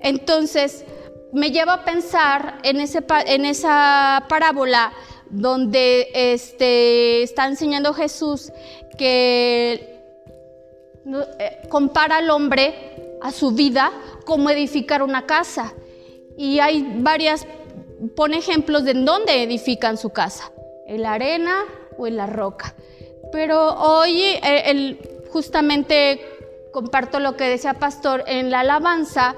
Entonces, 0.01 0.83
me 1.31 1.51
lleva 1.51 1.73
a 1.73 1.85
pensar 1.85 2.59
en, 2.63 2.79
ese, 2.79 3.03
en 3.27 3.45
esa 3.45 4.25
parábola 4.27 4.93
donde 5.29 6.07
este, 6.13 7.21
está 7.21 7.45
enseñando 7.45 7.93
Jesús 7.93 8.51
que 8.97 9.73
eh, 11.05 11.67
compara 11.69 12.17
al 12.17 12.29
hombre 12.29 13.17
a 13.21 13.31
su 13.31 13.51
vida 13.51 13.91
como 14.25 14.49
edificar 14.49 15.03
una 15.03 15.25
casa. 15.25 15.73
Y 16.37 16.59
hay 16.59 16.87
varias, 16.99 17.45
pone 18.15 18.37
ejemplos 18.37 18.85
de 18.85 18.91
en 18.91 19.05
dónde 19.05 19.43
edifican 19.43 19.97
su 19.97 20.11
casa, 20.11 20.51
en 20.87 21.01
la 21.01 21.13
arena 21.13 21.65
o 21.97 22.07
en 22.07 22.15
la 22.15 22.27
roca. 22.27 22.75
Pero 23.31 23.73
hoy 23.73 24.23
el, 24.43 24.99
justamente 25.31 26.21
comparto 26.77 27.19
lo 27.19 27.35
que 27.35 27.45
decía 27.45 27.73
Pastor 27.73 28.23
en 28.27 28.51
la 28.51 28.59
alabanza, 28.59 29.33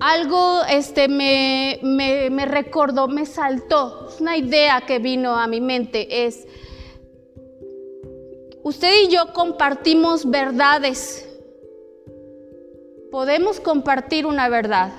algo 0.00 0.62
este, 0.66 1.06
me, 1.06 1.78
me, 1.82 2.46
recordó, 2.46 3.06
me 3.06 3.26
saltó, 3.26 4.08
una 4.18 4.38
idea 4.38 4.80
que 4.86 4.98
vino 4.98 5.36
a 5.36 5.46
mi 5.46 5.60
mente, 5.60 6.24
es, 6.24 6.46
usted 8.62 8.94
y 9.02 9.08
yo 9.08 9.34
compartimos 9.34 10.24
verdades, 10.24 11.28
podemos 13.10 13.60
compartir 13.60 14.24
una 14.24 14.48
verdad 14.48 14.90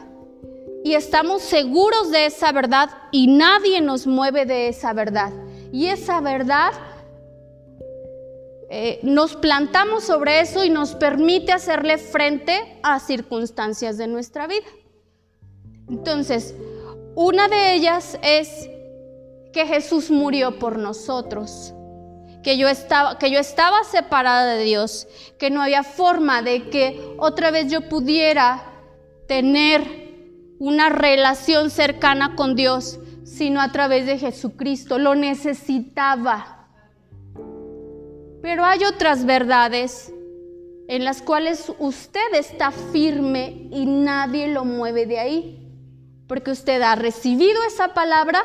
y 0.83 0.93
estamos 0.93 1.41
seguros 1.41 2.11
de 2.11 2.27
esa 2.27 2.51
verdad 2.51 2.91
y 3.11 3.25
nadie 3.25 3.81
nos 3.81 4.05
mueve 4.05 4.45
de 4.45 4.67
esa 4.67 4.93
verdad. 4.93 5.31
Y 5.71 5.87
esa 5.87 6.21
verdad 6.21 6.73
eh, 8.75 8.99
nos 9.03 9.35
plantamos 9.35 10.03
sobre 10.03 10.39
eso 10.39 10.63
y 10.63 10.71
nos 10.71 10.95
permite 10.95 11.51
hacerle 11.51 11.99
frente 11.99 12.79
a 12.81 12.99
circunstancias 12.99 13.99
de 13.99 14.07
nuestra 14.07 14.47
vida. 14.47 14.65
Entonces, 15.87 16.55
una 17.13 17.47
de 17.49 17.75
ellas 17.75 18.17
es 18.23 18.71
que 19.53 19.67
Jesús 19.67 20.09
murió 20.09 20.57
por 20.57 20.79
nosotros, 20.79 21.75
que 22.41 22.57
yo 22.57 22.67
estaba, 22.67 23.19
que 23.19 23.29
yo 23.29 23.37
estaba 23.37 23.83
separada 23.83 24.55
de 24.55 24.63
Dios, 24.63 25.07
que 25.37 25.51
no 25.51 25.61
había 25.61 25.83
forma 25.83 26.41
de 26.41 26.71
que 26.71 26.99
otra 27.19 27.51
vez 27.51 27.71
yo 27.71 27.87
pudiera 27.89 28.63
tener 29.27 30.55
una 30.57 30.89
relación 30.89 31.69
cercana 31.69 32.35
con 32.35 32.55
Dios, 32.55 32.99
sino 33.23 33.61
a 33.61 33.71
través 33.71 34.07
de 34.07 34.17
Jesucristo. 34.17 34.97
Lo 34.97 35.13
necesitaba. 35.13 36.62
Pero 38.43 38.65
hay 38.65 38.83
otras 38.83 39.25
verdades 39.25 40.13
en 40.89 41.05
las 41.05 41.21
cuales 41.21 41.71
usted 41.79 42.33
está 42.33 42.71
firme 42.71 43.69
y 43.71 43.85
nadie 43.85 44.49
lo 44.49 44.65
mueve 44.65 45.05
de 45.05 45.17
ahí. 45.17 45.71
Porque 46.27 46.51
usted 46.51 46.81
ha 46.81 46.95
recibido 46.95 47.63
esa 47.63 47.93
palabra, 47.93 48.43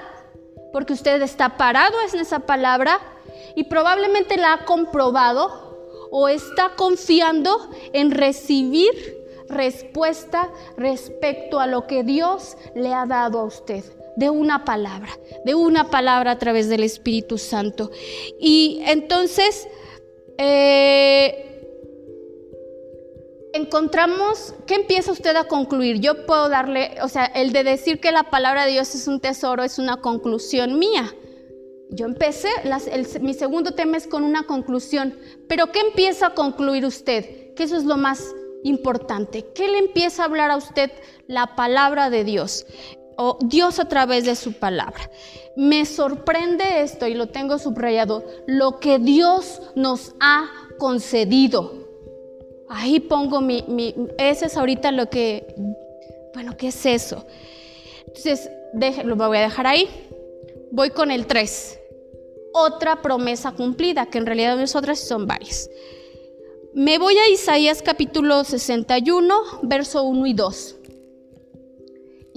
porque 0.73 0.93
usted 0.93 1.21
está 1.21 1.57
parado 1.57 1.97
en 2.13 2.21
esa 2.21 2.39
palabra 2.39 3.01
y 3.57 3.65
probablemente 3.65 4.37
la 4.37 4.53
ha 4.53 4.65
comprobado 4.65 6.09
o 6.13 6.29
está 6.29 6.77
confiando 6.77 7.69
en 7.93 8.13
recibir 8.13 8.93
respuesta 9.49 10.49
respecto 10.77 11.59
a 11.59 11.67
lo 11.67 11.89
que 11.89 12.05
Dios 12.05 12.57
le 12.77 12.95
ha 12.95 13.05
dado 13.05 13.41
a 13.41 13.45
usted 13.45 13.83
de 14.15 14.31
una 14.31 14.65
palabra, 14.65 15.11
de 15.45 15.57
una 15.57 15.91
palabra 15.91 16.33
a 16.33 16.39
través 16.39 16.69
del 16.69 16.85
Espíritu 16.85 17.37
Santo. 17.37 17.91
Y 18.39 18.81
entonces 18.87 19.69
eh, 20.39 21.49
encontramos, 23.53 24.55
¿qué 24.67 24.75
empieza 24.75 25.13
usted 25.13 25.35
a 25.37 25.45
concluir? 25.45 26.01
Yo 26.01 26.27
puedo 26.27 26.49
darle, 26.49 26.97
o 27.03 27.09
sea, 27.09 27.27
el 27.27 27.53
de 27.53 27.65
decir 27.65 28.01
que 28.01 28.13
la 28.13 28.31
palabra 28.31 28.65
de 28.65 28.73
Dios 28.73 28.95
es 28.95 29.09
un 29.09 29.21
tesoro 29.21 29.63
es 29.63 29.79
una 29.79 29.99
conclusión 29.99 30.79
mía. 30.79 31.15
Yo 31.91 32.07
empecé, 32.07 32.49
mi 33.21 33.35
segundo 33.35 33.73
tema 33.73 33.97
es 33.97 34.07
con 34.07 34.23
una 34.23 34.45
conclusión, 34.45 35.19
pero 35.49 35.73
¿qué 35.73 35.81
empieza 35.81 36.29
a 36.29 36.35
concluir 36.35 36.85
usted? 36.85 37.55
Que 37.55 37.65
eso 37.65 37.77
es 37.77 37.85
lo 37.85 37.97
más 37.97 38.35
importante. 38.63 39.47
¿Qué 39.55 39.69
le 39.69 39.79
empieza 39.79 40.23
a 40.23 40.27
hablar 40.27 40.51
a 40.51 40.57
usted 40.57 40.91
la 41.27 41.57
palabra 41.57 42.11
de 42.11 42.25
Dios? 42.25 42.67
O 43.21 43.37
Dios 43.43 43.81
a 43.81 43.89
través 43.89 44.25
de 44.25 44.37
su 44.37 44.53
palabra. 44.53 45.11
Me 45.57 45.85
sorprende 45.85 46.83
esto 46.83 47.09
y 47.09 47.15
lo 47.15 47.27
tengo 47.27 47.59
subrayado, 47.59 48.25
lo 48.47 48.79
que 48.79 49.01
Dios 49.01 49.61
nos 49.75 50.15
ha 50.21 50.49
concedido. 50.79 51.75
Ahí 52.69 53.01
pongo 53.01 53.41
mi, 53.41 53.65
mi 53.67 53.93
ese 54.19 54.47
es 54.47 54.57
ahorita 54.57 54.93
lo 54.93 55.11
que, 55.11 55.53
bueno, 56.33 56.57
¿qué 56.57 56.69
es 56.69 56.87
eso? 56.87 57.27
Entonces, 58.07 58.51
lo 59.05 59.17
voy 59.17 59.39
a 59.39 59.43
dejar 59.43 59.67
ahí. 59.67 59.89
Voy 60.71 60.91
con 60.91 61.11
el 61.11 61.27
3. 61.27 61.81
Otra 62.53 63.03
promesa 63.03 63.53
cumplida, 63.53 64.07
que 64.07 64.19
en 64.19 64.27
realidad 64.27 64.57
no 64.57 64.63
es 64.63 64.77
otra, 64.77 64.95
son 64.95 65.27
varias. 65.27 65.69
Me 66.75 66.99
voy 66.99 67.17
a 67.17 67.29
Isaías 67.29 67.83
capítulo 67.83 68.45
61, 68.45 69.35
verso 69.63 70.05
1 70.05 70.27
y 70.27 70.35
2. 70.35 70.78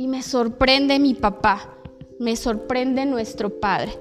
Y 0.01 0.07
me 0.07 0.23
sorprende 0.23 0.97
mi 0.97 1.13
papá, 1.13 1.77
me 2.17 2.35
sorprende 2.35 3.05
nuestro 3.05 3.59
Padre. 3.59 3.93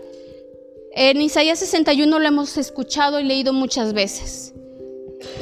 En 0.93 1.21
Isaías 1.21 1.59
61 1.59 2.19
lo 2.19 2.27
hemos 2.27 2.57
escuchado 2.57 3.21
y 3.21 3.25
leído 3.25 3.53
muchas 3.53 3.93
veces. 3.93 4.55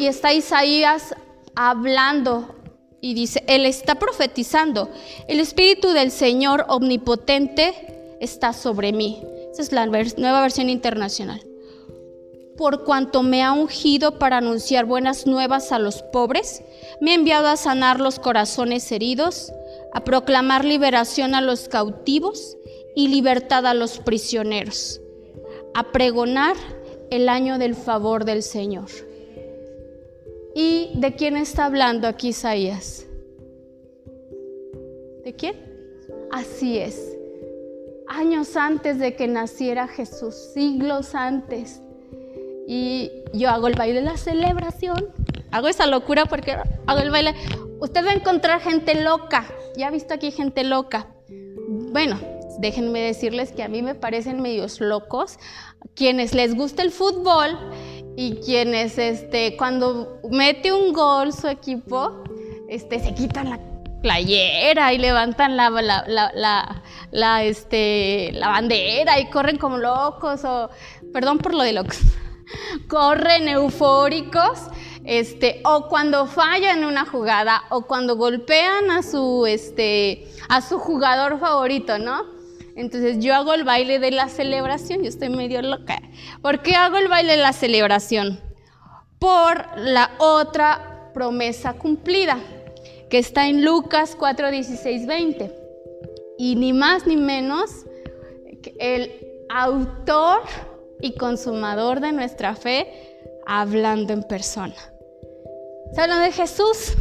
Y 0.00 0.06
está 0.06 0.34
Isaías 0.34 1.14
hablando 1.54 2.56
y 3.00 3.14
dice, 3.14 3.44
Él 3.46 3.66
está 3.66 4.00
profetizando, 4.00 4.90
el 5.28 5.38
Espíritu 5.38 5.90
del 5.90 6.10
Señor 6.10 6.64
omnipotente 6.66 8.16
está 8.20 8.52
sobre 8.52 8.92
mí. 8.92 9.22
Esa 9.52 9.62
es 9.62 9.70
la 9.70 9.86
nueva 9.86 10.40
versión 10.40 10.70
internacional. 10.70 11.40
Por 12.56 12.82
cuanto 12.82 13.22
me 13.22 13.44
ha 13.44 13.52
ungido 13.52 14.18
para 14.18 14.38
anunciar 14.38 14.86
buenas 14.86 15.24
nuevas 15.24 15.70
a 15.70 15.78
los 15.78 16.02
pobres, 16.02 16.64
me 17.00 17.12
ha 17.12 17.14
enviado 17.14 17.46
a 17.46 17.56
sanar 17.56 18.00
los 18.00 18.18
corazones 18.18 18.90
heridos, 18.90 19.52
a 19.92 20.04
proclamar 20.04 20.64
liberación 20.64 21.34
a 21.34 21.40
los 21.40 21.68
cautivos 21.68 22.56
y 22.94 23.08
libertad 23.08 23.66
a 23.66 23.74
los 23.74 23.98
prisioneros, 23.98 25.00
a 25.74 25.92
pregonar 25.92 26.56
el 27.10 27.28
año 27.28 27.58
del 27.58 27.74
favor 27.74 28.24
del 28.24 28.42
Señor. 28.42 28.88
¿Y 30.54 30.90
de 30.94 31.14
quién 31.14 31.36
está 31.36 31.66
hablando 31.66 32.08
aquí 32.08 32.28
Isaías? 32.28 33.06
¿De 35.24 35.34
quién? 35.36 35.54
Así 36.32 36.78
es. 36.78 37.16
Años 38.08 38.56
antes 38.56 38.98
de 38.98 39.14
que 39.14 39.28
naciera 39.28 39.86
Jesús, 39.86 40.34
siglos 40.54 41.14
antes. 41.14 41.80
Y 42.66 43.12
yo 43.32 43.50
hago 43.50 43.68
el 43.68 43.74
baile 43.74 44.00
de 44.00 44.06
la 44.06 44.16
celebración. 44.16 45.08
Hago 45.50 45.68
esa 45.68 45.86
locura 45.86 46.26
porque 46.26 46.56
hago 46.86 47.00
el 47.00 47.10
baile. 47.10 47.34
Usted 47.80 48.04
va 48.04 48.10
a 48.10 48.14
encontrar 48.14 48.60
gente 48.60 49.02
loca. 49.02 49.46
Ya 49.78 49.86
ha 49.86 49.90
visto 49.92 50.12
aquí 50.12 50.32
gente 50.32 50.64
loca. 50.64 51.06
Bueno, 51.92 52.18
déjenme 52.58 52.98
decirles 52.98 53.52
que 53.52 53.62
a 53.62 53.68
mí 53.68 53.80
me 53.80 53.94
parecen 53.94 54.42
medios 54.42 54.80
locos 54.80 55.38
quienes 55.94 56.34
les 56.34 56.56
gusta 56.56 56.82
el 56.82 56.90
fútbol 56.90 57.56
y 58.16 58.40
quienes 58.44 58.98
este, 58.98 59.56
cuando 59.56 60.20
mete 60.32 60.72
un 60.72 60.92
gol 60.92 61.32
su 61.32 61.46
equipo, 61.46 62.24
este, 62.68 62.98
se 62.98 63.14
quitan 63.14 63.50
la 63.50 63.60
playera 64.02 64.92
y 64.92 64.98
levantan 64.98 65.56
la, 65.56 65.70
la, 65.70 66.82
la, 67.12 67.44
este, 67.44 68.32
la 68.32 68.48
bandera 68.48 69.20
y 69.20 69.30
corren 69.30 69.58
como 69.58 69.76
locos, 69.78 70.44
o 70.44 70.70
perdón 71.12 71.38
por 71.38 71.54
lo 71.54 71.62
de 71.62 71.74
locos, 71.74 72.00
corren 72.88 73.46
eufóricos, 73.46 74.58
este, 75.08 75.62
o 75.64 75.88
cuando 75.88 76.26
fallan 76.26 76.84
una 76.84 77.06
jugada, 77.06 77.62
o 77.70 77.86
cuando 77.86 78.16
golpean 78.16 78.90
a 78.90 79.02
su, 79.02 79.46
este, 79.46 80.28
a 80.50 80.60
su 80.60 80.78
jugador 80.78 81.40
favorito, 81.40 81.98
¿no? 81.98 82.26
Entonces 82.76 83.18
yo 83.18 83.34
hago 83.34 83.54
el 83.54 83.64
baile 83.64 84.00
de 84.00 84.10
la 84.10 84.28
celebración, 84.28 85.02
yo 85.02 85.08
estoy 85.08 85.30
medio 85.30 85.62
loca. 85.62 86.02
¿Por 86.42 86.60
qué 86.60 86.74
hago 86.74 86.98
el 86.98 87.08
baile 87.08 87.32
de 87.32 87.42
la 87.42 87.54
celebración? 87.54 88.38
Por 89.18 89.78
la 89.78 90.10
otra 90.18 91.10
promesa 91.14 91.72
cumplida, 91.72 92.38
que 93.08 93.16
está 93.16 93.48
en 93.48 93.64
Lucas 93.64 94.14
4, 94.14 94.50
16, 94.50 95.06
20. 95.06 95.54
Y 96.36 96.54
ni 96.56 96.74
más 96.74 97.06
ni 97.06 97.16
menos, 97.16 97.86
el 98.78 99.10
autor 99.48 100.42
y 101.00 101.14
consumador 101.14 102.00
de 102.00 102.12
nuestra 102.12 102.54
fe 102.54 103.16
hablando 103.46 104.12
en 104.12 104.22
persona. 104.22 104.76
¿Se 105.94 106.00
habla 106.00 106.20
de 106.20 106.32
Jesús? 106.32 106.94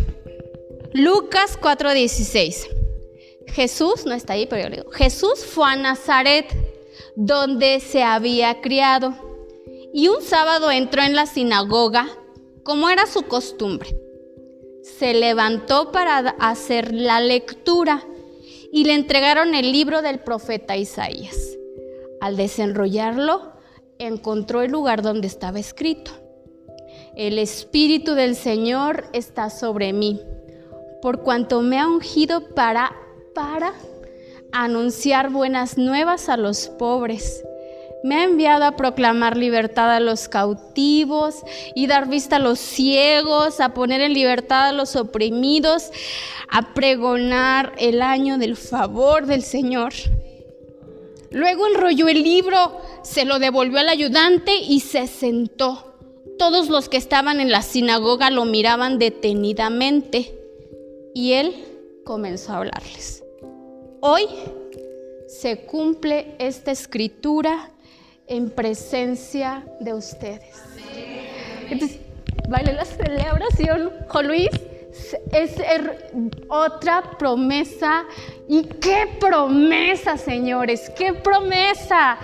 Lucas 0.93 1.58
4, 1.62 1.93
16. 1.93 2.69
Jesús, 3.47 4.06
no 4.06 4.13
está 4.13 4.34
ahí, 4.34 4.47
pero 4.47 4.63
yo 4.63 4.69
le 4.69 4.78
digo, 4.78 4.91
Jesús 4.91 5.45
fue 5.45 5.69
a 5.69 5.76
Nazaret, 5.76 6.45
donde 7.15 7.80
se 7.80 8.04
había 8.04 8.62
criado, 8.62 9.13
y 9.93 10.08
un 10.08 10.21
sábado 10.21 10.71
entró 10.71 11.02
en 11.02 11.15
la 11.15 11.26
sinagoga, 11.26 12.08
como 12.63 12.89
era 12.89 13.06
su 13.06 13.23
costumbre. 13.23 13.97
Se 14.82 15.13
levantó 15.13 15.91
para 15.91 16.19
hacer 16.39 16.93
la 16.93 17.19
lectura 17.19 18.04
y 18.71 18.86
le 18.86 18.93
entregaron 18.93 19.54
el 19.56 19.71
libro 19.71 20.02
del 20.02 20.19
profeta 20.19 20.78
Isaías. 20.78 21.58
Al 22.21 22.38
desenrollarlo, 22.38 23.54
encontró 24.00 24.62
el 24.62 24.71
lugar 24.71 25.02
donde 25.02 25.28
estaba 25.28 25.60
escrito. 25.60 26.12
El 27.17 27.39
Espíritu 27.39 28.13
del 28.13 28.36
Señor 28.36 29.06
está 29.12 29.49
sobre 29.49 29.91
mí, 29.91 30.21
por 31.01 31.23
cuanto 31.23 31.63
me 31.63 31.80
ha 31.80 31.88
ungido 31.88 32.53
para 32.53 32.95
para 33.34 33.73
anunciar 34.51 35.32
buenas 35.32 35.80
nuevas 35.80 36.30
a 36.30 36.38
los 36.38 36.67
pobres. 36.67 37.43
Me 38.03 38.17
ha 38.17 38.23
enviado 38.23 38.65
a 38.65 38.75
proclamar 38.75 39.36
libertad 39.36 39.95
a 39.95 39.99
los 39.99 40.30
cautivos 40.30 41.38
y 41.73 41.88
dar 41.88 42.08
vista 42.08 42.36
a 42.36 42.39
los 42.39 42.60
ciegos, 42.60 43.62
a 43.62 43.73
poner 43.73 44.01
en 44.01 44.13
libertad 44.13 44.67
a 44.67 44.73
los 44.73 44.95
oprimidos, 44.95 45.89
a 46.51 46.75
pregonar 46.75 47.73
el 47.80 48.03
año 48.03 48.38
del 48.38 48.56
favor 48.56 49.25
del 49.25 49.41
Señor. 49.41 49.93
Luego 51.32 51.65
enrolló 51.65 52.10
el 52.10 52.21
libro, 52.21 52.80
se 53.01 53.25
lo 53.25 53.39
devolvió 53.39 53.80
al 53.80 53.89
ayudante 53.89 54.56
y 54.56 54.82
se 54.82 55.08
sentó. 55.08 55.96
Todos 56.38 56.69
los 56.69 56.89
que 56.89 56.97
estaban 56.97 57.39
en 57.39 57.52
la 57.52 57.62
sinagoga 57.62 58.30
lo 58.30 58.45
miraban 58.45 59.00
detenidamente 59.00 60.34
y 61.13 61.34
él 61.34 61.65
comenzó 62.06 62.54
a 62.54 62.58
hablarles. 62.58 63.23
Hoy 64.02 64.23
se 65.28 65.65
cumple 65.65 66.36
esta 66.39 66.71
escritura 66.71 67.71
en 68.28 68.50
presencia 68.50 69.65
de 69.80 69.93
ustedes. 69.93 70.62
Entonces, 71.69 72.00
vale 72.47 72.73
la 72.73 72.86
celebración, 72.86 73.91
Juan 74.08 74.28
Luis, 74.28 74.50
es 75.32 75.56
otra 76.50 77.17
promesa. 77.17 78.06
¿Y 78.47 78.63
qué 78.63 79.08
promesa, 79.19 80.17
señores? 80.17 80.91
¿Qué 80.97 81.13
promesa? 81.13 82.17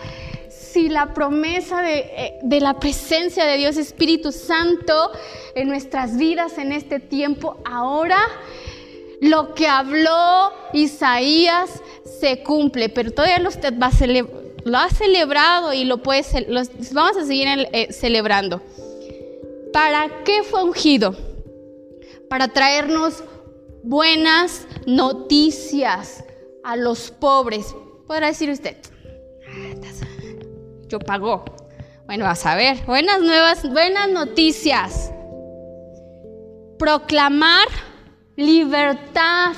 Si 0.74 0.90
la 0.90 1.14
promesa 1.14 1.84
de, 1.84 2.00
eh, 2.00 2.40
de, 2.42 2.60
la 2.60 2.80
presencia 2.80 3.46
de 3.46 3.58
Dios 3.58 3.78
Espíritu 3.78 4.32
Santo 4.32 5.12
en 5.54 5.68
nuestras 5.68 6.18
vidas 6.18 6.58
en 6.58 6.72
este 6.72 7.00
tiempo, 7.00 7.58
ahora 7.64 8.18
lo 9.22 9.54
que 9.54 9.68
habló 9.68 10.52
Isaías 10.74 11.70
se 12.20 12.42
cumple, 12.42 12.90
pero 12.90 13.12
todavía 13.12 13.48
usted 13.48 13.74
va 13.80 13.92
lo 14.66 14.78
ha 14.80 14.90
celebrado 14.90 15.74
y 15.74 15.86
lo 15.86 16.02
puede, 16.02 16.24
vamos 16.92 17.18
a 17.18 17.26
seguir 17.26 17.48
eh, 17.72 17.94
celebrando. 17.94 18.60
¿Para 19.72 20.24
qué 20.24 20.42
fue 20.42 20.64
ungido? 20.64 21.16
Para 22.30 22.48
traernos 22.48 23.24
buenas 23.84 24.66
noticias 24.88 26.24
a 26.64 26.76
los 26.78 27.12
pobres. 27.12 27.76
Podrá 28.08 28.28
decir 28.28 28.50
usted, 28.50 28.78
yo 30.94 31.00
pago. 31.00 31.44
Bueno, 32.06 32.28
a 32.28 32.56
ver, 32.56 32.78
buenas 32.86 33.20
nuevas, 33.20 33.68
buenas 33.68 34.12
noticias. 34.12 35.12
Proclamar 36.78 37.68
libertad 38.36 39.54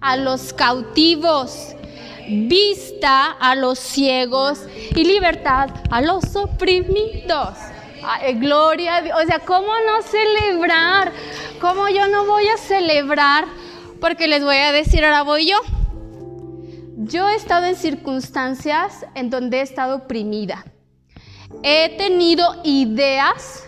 a 0.00 0.16
los 0.16 0.52
cautivos, 0.52 1.74
vista 2.28 3.32
a 3.32 3.56
los 3.56 3.80
ciegos 3.80 4.60
y 4.94 5.02
libertad 5.02 5.70
a 5.90 6.00
los 6.02 6.36
oprimidos. 6.36 7.58
gloria 8.34 8.96
a 8.96 9.02
Dios. 9.02 9.18
O 9.20 9.26
sea, 9.26 9.40
¿cómo 9.40 9.72
no 9.88 10.02
celebrar? 10.02 11.10
¿Cómo 11.60 11.88
yo 11.88 12.06
no 12.06 12.26
voy 12.26 12.46
a 12.46 12.56
celebrar? 12.58 13.46
Porque 14.00 14.28
les 14.28 14.44
voy 14.44 14.56
a 14.56 14.70
decir, 14.70 15.04
ahora 15.04 15.22
voy 15.22 15.46
yo. 15.46 15.58
Yo 17.02 17.28
he 17.28 17.34
estado 17.34 17.66
en 17.66 17.76
circunstancias 17.76 19.06
en 19.14 19.30
donde 19.30 19.58
he 19.58 19.62
estado 19.62 19.96
oprimida. 19.96 20.64
He 21.62 21.96
tenido 21.96 22.44
ideas 22.62 23.64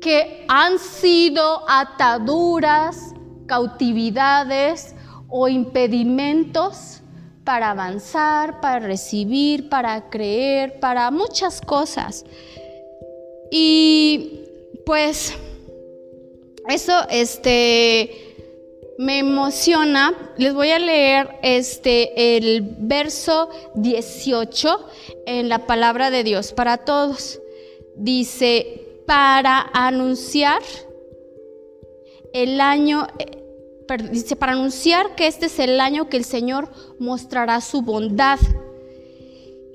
que 0.00 0.44
han 0.48 0.78
sido 0.78 1.64
ataduras, 1.68 3.14
cautividades 3.46 4.94
o 5.28 5.48
impedimentos 5.48 7.00
para 7.42 7.70
avanzar, 7.70 8.60
para 8.60 8.80
recibir, 8.80 9.68
para 9.70 10.10
creer, 10.10 10.78
para 10.78 11.10
muchas 11.10 11.60
cosas. 11.60 12.24
Y 13.50 14.40
pues 14.84 15.32
eso 16.68 16.92
este 17.08 18.25
me 18.98 19.18
emociona. 19.18 20.14
Les 20.36 20.54
voy 20.54 20.70
a 20.70 20.78
leer 20.78 21.38
este 21.42 22.36
el 22.36 22.62
verso 22.78 23.48
18 23.74 24.86
en 25.26 25.48
la 25.48 25.66
palabra 25.66 26.10
de 26.10 26.24
Dios 26.24 26.52
para 26.52 26.78
todos. 26.78 27.40
Dice, 27.96 29.02
para 29.06 29.70
anunciar 29.72 30.62
el 32.32 32.60
año 32.60 33.06
eh, 33.18 33.42
dice 34.10 34.36
para 34.36 34.52
anunciar 34.52 35.14
que 35.14 35.26
este 35.26 35.46
es 35.46 35.58
el 35.58 35.80
año 35.80 36.08
que 36.08 36.16
el 36.16 36.24
Señor 36.24 36.68
mostrará 36.98 37.60
su 37.60 37.82
bondad. 37.82 38.38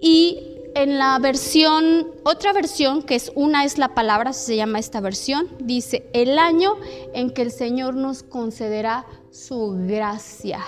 Y 0.01 0.50
en 0.75 0.97
la 0.97 1.19
versión, 1.19 2.11
otra 2.23 2.53
versión, 2.53 3.03
que 3.03 3.15
es 3.15 3.31
una 3.35 3.65
es 3.65 3.77
la 3.77 3.93
palabra, 3.93 4.33
se 4.33 4.55
llama 4.55 4.79
esta 4.79 5.01
versión, 5.01 5.47
dice, 5.59 6.09
el 6.13 6.39
año 6.39 6.75
en 7.13 7.31
que 7.31 7.41
el 7.41 7.51
Señor 7.51 7.95
nos 7.95 8.23
concederá 8.23 9.05
su 9.31 9.77
gracia. 9.87 10.59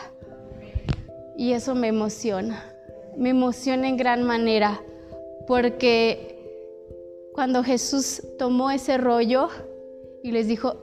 Y 1.38 1.54
eso 1.54 1.74
me 1.76 1.88
emociona, 1.88 2.64
me 3.18 3.30
emociona 3.30 3.88
en 3.88 3.98
gran 3.98 4.24
manera, 4.24 4.82
porque 5.48 6.30
cuando 7.34 7.64
Jesús 7.64 8.22
tomó 8.38 8.72
ese 8.72 8.98
rollo 8.98 9.50
y 10.22 10.32
les 10.32 10.48
dijo, 10.48 10.78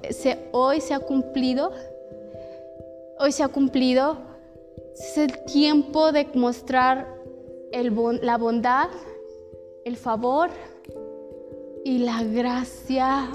hoy 0.53 0.81
se 0.81 0.95
ha 0.95 1.01
cumplido, 1.01 1.73
hoy 3.19 3.33
se 3.33 3.43
ha 3.43 3.49
cumplido, 3.49 4.19
es 4.99 5.19
el 5.19 5.45
tiempo 5.45 6.11
de 6.11 6.27
mostrar 6.35 7.21
la 8.23 8.37
bondad 8.37 8.89
el 9.85 9.97
favor 9.97 10.51
y 11.85 11.99
la 11.99 12.23
gracia 12.23 13.31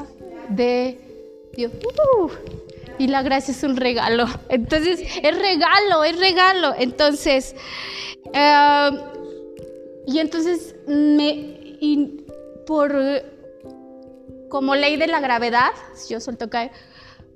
de 0.49 0.99
Dios. 1.53 1.71
Uh, 2.17 2.29
y 2.97 3.07
la 3.07 3.23
gracia 3.23 3.51
es 3.51 3.63
un 3.63 3.77
regalo. 3.77 4.25
Entonces, 4.49 5.01
es 5.01 5.37
regalo, 5.37 6.03
es 6.03 6.19
regalo. 6.19 6.73
Entonces, 6.77 7.55
eh, 8.33 8.89
y 10.07 10.19
entonces, 10.19 10.75
me, 10.87 11.75
por, 12.65 12.95
como 14.49 14.75
ley 14.75 14.97
de 14.97 15.07
la 15.07 15.19
gravedad, 15.19 15.71
si 15.95 16.13
yo 16.13 16.19
suelto 16.19 16.49
caer, 16.49 16.71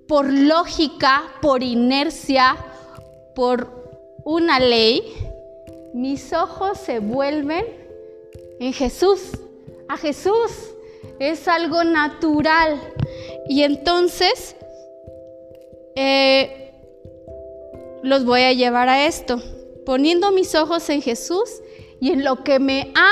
por 0.08 0.32
lógica, 0.32 1.24
por 1.42 1.62
inercia, 1.64 2.58
por 3.36 4.20
una 4.24 4.60
ley, 4.60 5.04
mis 5.94 6.34
ojos 6.34 6.78
se 6.78 7.00
vuelven 7.00 7.79
en 8.60 8.74
Jesús, 8.74 9.22
a 9.88 9.98
Jesús. 9.98 10.52
Es 11.20 11.48
algo 11.48 11.84
natural. 11.84 12.80
Y 13.48 13.64
entonces 13.64 14.56
eh, 15.96 16.72
los 18.04 18.26
voy 18.26 18.42
a 18.42 18.54
llevar 18.54 18.90
a 18.90 19.06
esto, 19.06 19.42
poniendo 19.86 20.32
mis 20.32 20.56
ojos 20.56 20.90
en 20.90 21.02
Jesús 21.02 21.50
y 22.00 22.12
en 22.12 22.24
lo 22.24 22.44
que 22.44 22.60
me 22.60 22.92
ha, 22.96 23.12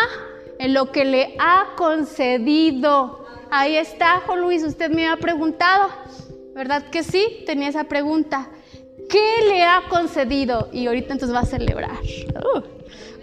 en 0.60 0.74
lo 0.74 0.92
que 0.92 1.06
le 1.06 1.36
ha 1.40 1.74
concedido. 1.76 3.26
Ahí 3.50 3.76
está, 3.76 4.22
Juan 4.26 4.42
Luis, 4.42 4.64
usted 4.64 4.90
me 4.90 5.08
ha 5.08 5.18
preguntado, 5.18 5.90
¿verdad 6.54 6.90
que 6.90 7.04
sí? 7.04 7.44
Tenía 7.46 7.70
esa 7.70 7.86
pregunta. 7.86 8.50
¿Qué 9.10 9.46
le 9.48 9.64
ha 9.64 9.84
concedido? 9.90 10.70
Y 10.74 10.88
ahorita 10.88 11.14
entonces 11.14 11.36
va 11.36 11.42
a 11.42 11.46
celebrar. 11.46 12.00
Uh. 12.02 12.62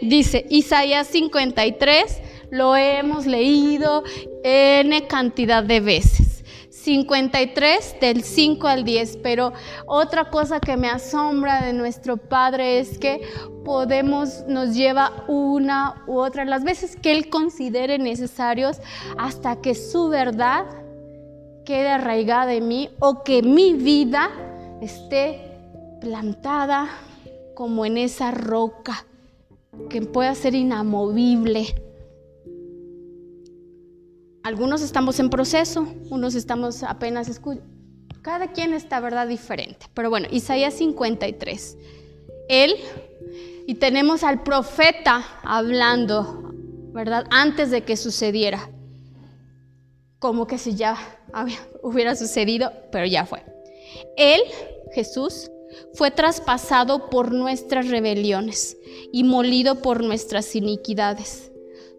Dice 0.09 0.45
Isaías 0.51 1.07
53, 1.07 2.21
lo 2.51 2.77
hemos 2.77 3.25
leído 3.25 4.05
N 4.43 5.07
cantidad 5.07 5.65
de 5.65 5.81
veces. 5.81 6.45
53 6.69 7.97
del 8.03 8.23
5 8.23 8.69
al 8.69 8.85
10, 8.85 9.17
pero 9.23 9.55
otra 9.87 10.29
cosa 10.29 10.61
que 10.61 10.77
me 10.77 10.91
asombra 10.91 11.63
de 11.63 11.73
nuestro 11.73 12.19
Padre 12.19 12.81
es 12.81 12.99
que 12.99 13.23
podemos, 13.65 14.45
nos 14.47 14.75
lleva 14.75 15.25
una 15.27 16.05
u 16.07 16.19
otra 16.19 16.45
las 16.45 16.65
veces 16.65 16.97
que 16.97 17.13
Él 17.13 17.31
considere 17.31 17.97
necesarios 17.99 18.81
hasta 19.17 19.63
que 19.63 19.75
su 19.75 20.11
verdad 20.11 20.67
quede 21.65 21.89
arraigada 21.89 22.53
en 22.53 22.69
mí 22.69 22.91
o 23.01 23.25
que 23.25 23.43
mi 23.43 23.73
vida 23.73 24.31
esté 24.83 25.41
plantada 26.03 26.91
como 27.55 27.87
en 27.87 27.97
esa 27.97 28.31
roca 28.31 29.07
que 29.89 30.03
pueda 30.03 30.35
ser 30.35 30.55
inamovible. 30.55 31.75
Algunos 34.43 34.83
estamos 34.83 35.21
en 35.21 35.31
proceso, 35.31 35.87
unos 36.11 36.35
estamos 36.35 36.83
apenas 36.83 37.29
escuchando. 37.29 37.73
Cada 38.23 38.53
quien 38.53 38.73
está, 38.73 39.01
¿verdad?, 39.01 39.29
diferente. 39.29 39.87
Pero 39.93 40.09
bueno, 40.09 40.29
Isaías 40.31 40.75
53. 40.75 41.77
Él, 42.49 42.75
y 43.67 43.75
tenemos 43.75 44.23
al 44.23 44.43
profeta 44.43 45.25
hablando, 45.43 46.53
¿verdad?, 46.93 47.27
antes 47.31 47.71
de 47.71 47.83
que 47.83 47.97
sucediera. 47.97 48.71
Como 50.19 50.47
que 50.47 50.57
si 50.57 50.75
ya 50.75 50.97
hubiera 51.83 52.17
sucedido, 52.17 52.73
pero 52.91 53.07
ya 53.07 53.27
fue. 53.27 53.45
Él, 54.17 54.41
Jesús, 54.95 55.51
fue 55.93 56.11
traspasado 56.11 57.11
por 57.11 57.33
nuestras 57.33 57.89
rebeliones 57.89 58.77
y 59.13 59.25
molido 59.25 59.77
por 59.83 60.03
nuestras 60.03 60.55
iniquidades. 60.57 61.51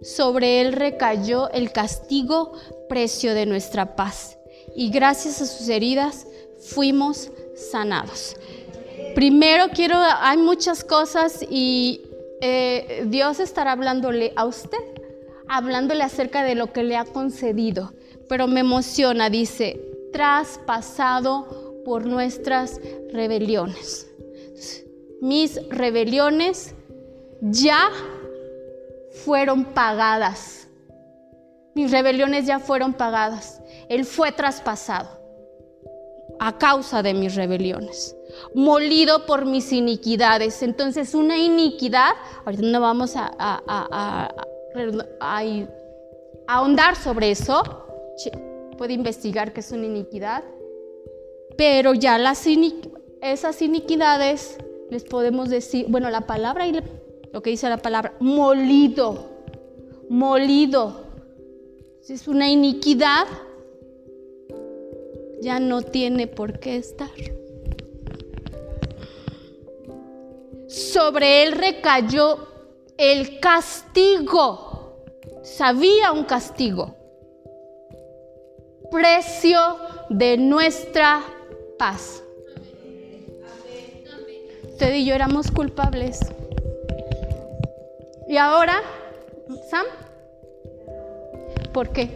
Sobre 0.01 0.61
él 0.61 0.73
recayó 0.73 1.49
el 1.51 1.71
castigo, 1.71 2.53
precio 2.89 3.33
de 3.33 3.45
nuestra 3.45 3.95
paz, 3.95 4.37
y 4.75 4.89
gracias 4.89 5.41
a 5.41 5.45
sus 5.45 5.69
heridas 5.69 6.27
fuimos 6.59 7.31
sanados. 7.55 8.35
Primero 9.15 9.69
quiero, 9.73 9.95
hay 9.97 10.37
muchas 10.37 10.83
cosas 10.83 11.45
y 11.49 12.01
eh, 12.41 13.05
Dios 13.07 13.39
estará 13.39 13.71
hablándole 13.71 14.33
a 14.35 14.45
usted, 14.45 14.77
hablándole 15.47 16.03
acerca 16.03 16.43
de 16.43 16.55
lo 16.55 16.73
que 16.73 16.83
le 16.83 16.97
ha 16.97 17.05
concedido, 17.05 17.93
pero 18.27 18.47
me 18.47 18.59
emociona, 18.59 19.29
dice, 19.29 19.81
traspasado 20.11 21.64
por 21.85 22.05
nuestras 22.05 22.81
rebeliones. 23.13 24.11
Mis 25.21 25.59
rebeliones 25.69 26.75
ya 27.41 27.89
fueron 29.23 29.65
pagadas. 29.65 30.67
Mis 31.73 31.91
rebeliones 31.91 32.45
ya 32.45 32.59
fueron 32.59 32.93
pagadas. 32.93 33.61
Él 33.89 34.05
fue 34.05 34.31
traspasado 34.31 35.25
a 36.39 36.57
causa 36.57 37.01
de 37.01 37.13
mis 37.13 37.35
rebeliones, 37.35 38.15
molido 38.53 39.25
por 39.25 39.45
mis 39.45 39.71
iniquidades. 39.71 40.61
Entonces 40.63 41.13
una 41.13 41.37
iniquidad, 41.37 42.11
ahorita 42.45 42.63
no 42.63 42.81
vamos 42.81 43.13
a, 43.15 44.31
ahondar 46.47 46.95
sobre 46.95 47.31
eso, 47.31 47.63
puede 48.77 48.93
investigar 48.93 49.53
qué 49.53 49.61
es 49.61 49.71
una 49.71 49.85
iniquidad, 49.85 50.43
pero 51.57 51.93
ya 51.93 52.17
las 52.17 52.45
esas 53.21 53.61
iniquidades 53.61 54.57
les 54.89 55.03
podemos 55.03 55.49
decir, 55.49 55.85
bueno, 55.89 56.09
la 56.09 56.21
palabra 56.21 56.67
y 56.67 56.79
lo 57.31 57.41
que 57.41 57.49
dice 57.49 57.69
la 57.69 57.77
palabra, 57.77 58.13
molido, 58.19 59.29
molido. 60.09 61.05
Si 62.01 62.13
es 62.13 62.27
una 62.27 62.49
iniquidad, 62.49 63.25
ya 65.41 65.59
no 65.59 65.81
tiene 65.81 66.27
por 66.27 66.59
qué 66.59 66.77
estar. 66.77 67.09
Sobre 70.67 71.43
él 71.43 71.53
recayó 71.53 72.47
el 72.97 73.39
castigo. 73.39 75.03
Sabía 75.43 76.11
un 76.11 76.23
castigo. 76.23 76.95
Precio 78.91 79.59
de 80.09 80.37
nuestra 80.37 81.23
paz. 81.77 82.23
Usted 84.69 84.93
y 84.93 85.05
yo 85.05 85.15
éramos 85.15 85.51
culpables. 85.51 86.19
Y 88.27 88.37
ahora, 88.37 88.81
Sam, 89.69 89.85
¿por 91.73 91.89
qué? 91.91 92.09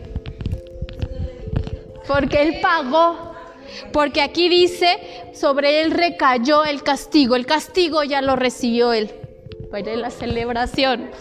Porque 2.08 2.41
Él 2.41 2.60
pagó. 2.62 3.30
Porque 3.93 4.22
aquí 4.22 4.50
dice, 4.50 4.98
sobre 5.34 5.82
Él 5.82 5.91
recayó 5.91 6.65
el 6.65 6.84
castigo. 6.84 7.36
El 7.36 7.45
castigo 7.45 8.04
ya 8.04 8.22
lo 8.22 8.36
recibió 8.36 8.93
Él. 8.93 9.12
de 9.72 9.95
la 9.95 10.10
celebración. 10.10 11.12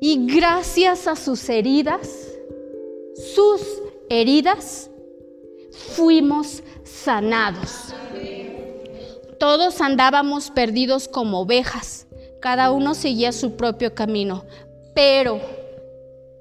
Y 0.00 0.34
gracias 0.34 1.06
a 1.06 1.16
sus 1.16 1.48
heridas, 1.48 2.32
sus 3.34 3.60
heridas, 4.08 4.90
fuimos 5.94 6.62
sanados. 6.84 7.94
Todos 9.38 9.80
andábamos 9.80 10.50
perdidos 10.50 11.08
como 11.08 11.40
ovejas, 11.40 12.06
cada 12.40 12.70
uno 12.70 12.94
seguía 12.94 13.32
su 13.32 13.56
propio 13.56 13.94
camino, 13.94 14.44
pero, 14.94 15.40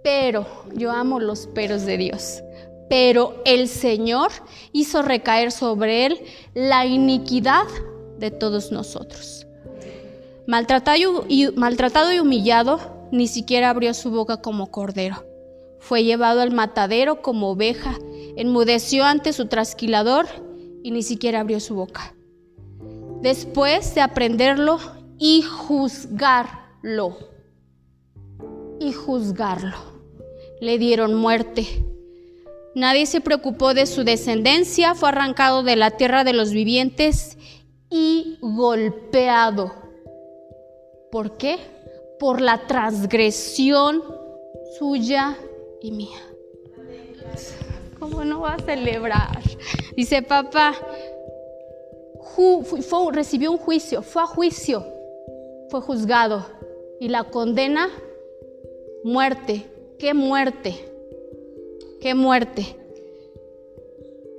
pero, 0.04 0.46
yo 0.74 0.92
amo 0.92 1.20
los 1.20 1.48
peros 1.48 1.86
de 1.86 1.98
Dios, 1.98 2.44
pero 2.90 3.42
el 3.46 3.68
Señor 3.68 4.32
hizo 4.72 5.02
recaer 5.02 5.52
sobre 5.52 6.06
él 6.06 6.22
la 6.54 6.86
iniquidad 6.86 7.66
de 8.18 8.30
todos 8.30 8.72
nosotros. 8.72 9.48
Maltratado 10.46 11.26
y, 11.28 11.48
maltratado 11.52 12.14
y 12.14 12.20
humillado, 12.20 12.80
ni 13.12 13.28
siquiera 13.28 13.70
abrió 13.70 13.94
su 13.94 14.12
boca 14.12 14.38
como 14.38 14.70
cordero. 14.70 15.26
Fue 15.80 16.04
llevado 16.04 16.42
al 16.42 16.52
matadero 16.52 17.22
como 17.22 17.50
oveja, 17.50 17.98
enmudeció 18.36 19.04
ante 19.04 19.34
su 19.34 19.48
trasquilador 19.48 20.28
y 20.84 20.92
ni 20.92 21.04
siquiera 21.04 21.42
abrió 21.42 21.60
su 21.60 21.76
boca. 21.76 22.16
Después 23.22 23.94
de 23.94 24.02
aprenderlo 24.02 24.80
y 25.18 25.44
juzgarlo, 25.44 27.18
y 28.80 28.92
juzgarlo, 28.94 29.78
le 30.60 30.78
dieron 30.80 31.14
muerte. 31.14 31.68
Nadie 32.74 33.06
se 33.06 33.22
preocupó 33.22 33.74
de 33.74 33.86
su 33.86 34.04
descendencia, 34.04 34.96
fue 34.96 35.10
arrancado 35.10 35.62
de 35.62 35.76
la 35.76 35.92
tierra 35.92 36.24
de 36.24 36.34
los 36.34 36.52
vivientes 36.52 37.38
y 37.90 38.38
golpeado. 38.42 39.74
¿Por 41.12 41.38
qué? 41.38 41.60
Por 42.20 42.42
la 42.42 42.66
transgresión 42.66 44.02
suya 44.80 45.38
y 45.82 45.92
mía. 45.92 46.18
¿Cómo 48.02 48.26
no 48.26 48.42
va 48.42 48.56
a 48.56 48.60
celebrar? 48.60 49.40
Dice 49.96 50.24
papá, 50.24 50.74
recibió 53.12 53.52
un 53.52 53.60
juicio, 53.60 54.02
fue 54.02 54.24
a 54.24 54.26
juicio, 54.26 54.84
fue 55.70 55.82
juzgado 55.82 56.44
y 57.00 57.10
la 57.10 57.26
condena, 57.26 57.90
muerte. 59.04 59.68
¿Qué 60.00 60.16
muerte? 60.16 60.74
¿Qué 62.02 62.16
muerte? 62.16 62.76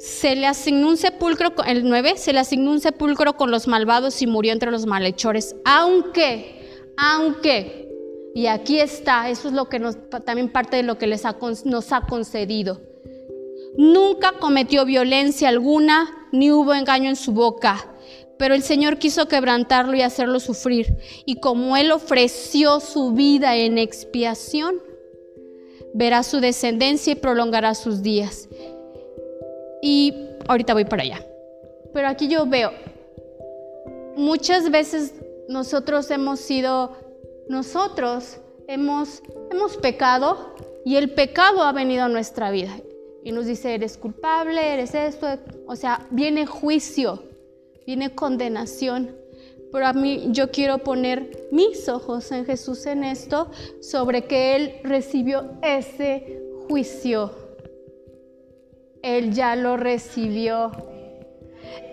Se 0.01 0.35
le 0.35 0.49
asignó 0.49 0.89
un 0.89 0.97
sepulcro, 0.97 1.53
el 1.65 1.89
9, 1.89 2.15
se 2.17 2.33
le 2.33 2.41
asignó 2.41 2.73
un 2.73 2.81
sepulcro 2.81 3.37
con 3.37 3.53
los 3.53 3.69
malvados 3.69 4.23
y 4.23 4.27
murió 4.27 4.53
entre 4.53 4.73
los 4.73 4.87
malhechores, 4.87 5.55
aunque, 5.65 6.69
aunque 6.97 7.89
y 8.35 8.47
aquí 8.47 8.81
está, 8.81 9.31
eso 9.31 9.47
es 9.47 9.55
lo 9.55 9.69
que 9.69 9.79
también 10.25 10.51
parte 10.51 10.79
de 10.79 10.83
lo 10.83 10.99
que 10.99 11.07
les 11.07 11.23
nos 11.65 11.93
ha 11.93 12.01
concedido. 12.01 12.92
Nunca 13.77 14.33
cometió 14.39 14.85
violencia 14.85 15.49
alguna, 15.49 16.29
ni 16.33 16.51
hubo 16.51 16.75
engaño 16.75 17.09
en 17.09 17.17
su 17.17 17.33
boca. 17.33 17.87
Pero 18.39 18.55
el 18.55 18.63
Señor 18.63 18.99
quiso 18.99 19.29
quebrantarlo 19.29 19.95
y 19.95 20.03
hacerlo 20.03 20.41
sufrir. 20.41 20.99
Y 21.25 21.37
como 21.41 21.77
Él 21.77 21.93
ofreció 21.93 22.81
su 22.81 23.13
vida 23.13 23.57
en 23.57 23.79
expiación, 23.79 24.83
verá 25.95 26.23
su 26.23 26.41
descendencia 26.41 27.13
y 27.13 27.17
prolongará 27.17 27.75
sus 27.75 28.03
días. 28.03 28.49
Y 29.83 30.15
ahorita 30.49 30.75
voy 30.75 30.85
para 30.85 31.03
allá. 31.03 31.27
Pero 31.93 32.09
aquí 32.09 32.29
yo 32.29 32.47
veo, 32.47 32.73
muchas 34.17 34.71
veces 34.71 35.15
nosotros 35.49 36.11
hemos 36.11 36.41
sido 36.41 36.97
nosotros 37.49 38.39
hemos, 38.67 39.23
hemos 39.51 39.77
pecado 39.77 40.55
y 40.85 40.97
el 40.97 41.11
pecado 41.11 41.63
ha 41.63 41.73
venido 41.73 42.05
a 42.05 42.09
nuestra 42.09 42.51
vida. 42.51 42.73
Y 43.25 43.33
nos 43.33 43.47
dice, 43.47 43.75
eres 43.75 43.97
culpable, 43.97 44.75
eres 44.75 44.95
esto. 44.95 45.27
O 45.67 45.77
sea, 45.77 46.07
viene 46.11 46.47
juicio, 46.47 47.23
viene 47.87 48.15
condenación. 48.15 49.17
Pero 49.71 49.87
a 49.87 49.93
mí 49.93 50.29
yo 50.31 50.51
quiero 50.51 50.79
poner 50.79 51.49
mis 51.51 51.89
ojos 51.89 52.31
en 52.33 52.45
Jesús 52.45 52.85
en 52.87 53.05
esto, 53.05 53.51
sobre 53.81 54.25
que 54.25 54.57
Él 54.57 54.75
recibió 54.83 55.53
ese 55.63 56.43
juicio. 56.69 57.33
Él 59.03 59.33
ya 59.33 59.57
lo 59.57 59.77
recibió. 59.77 60.73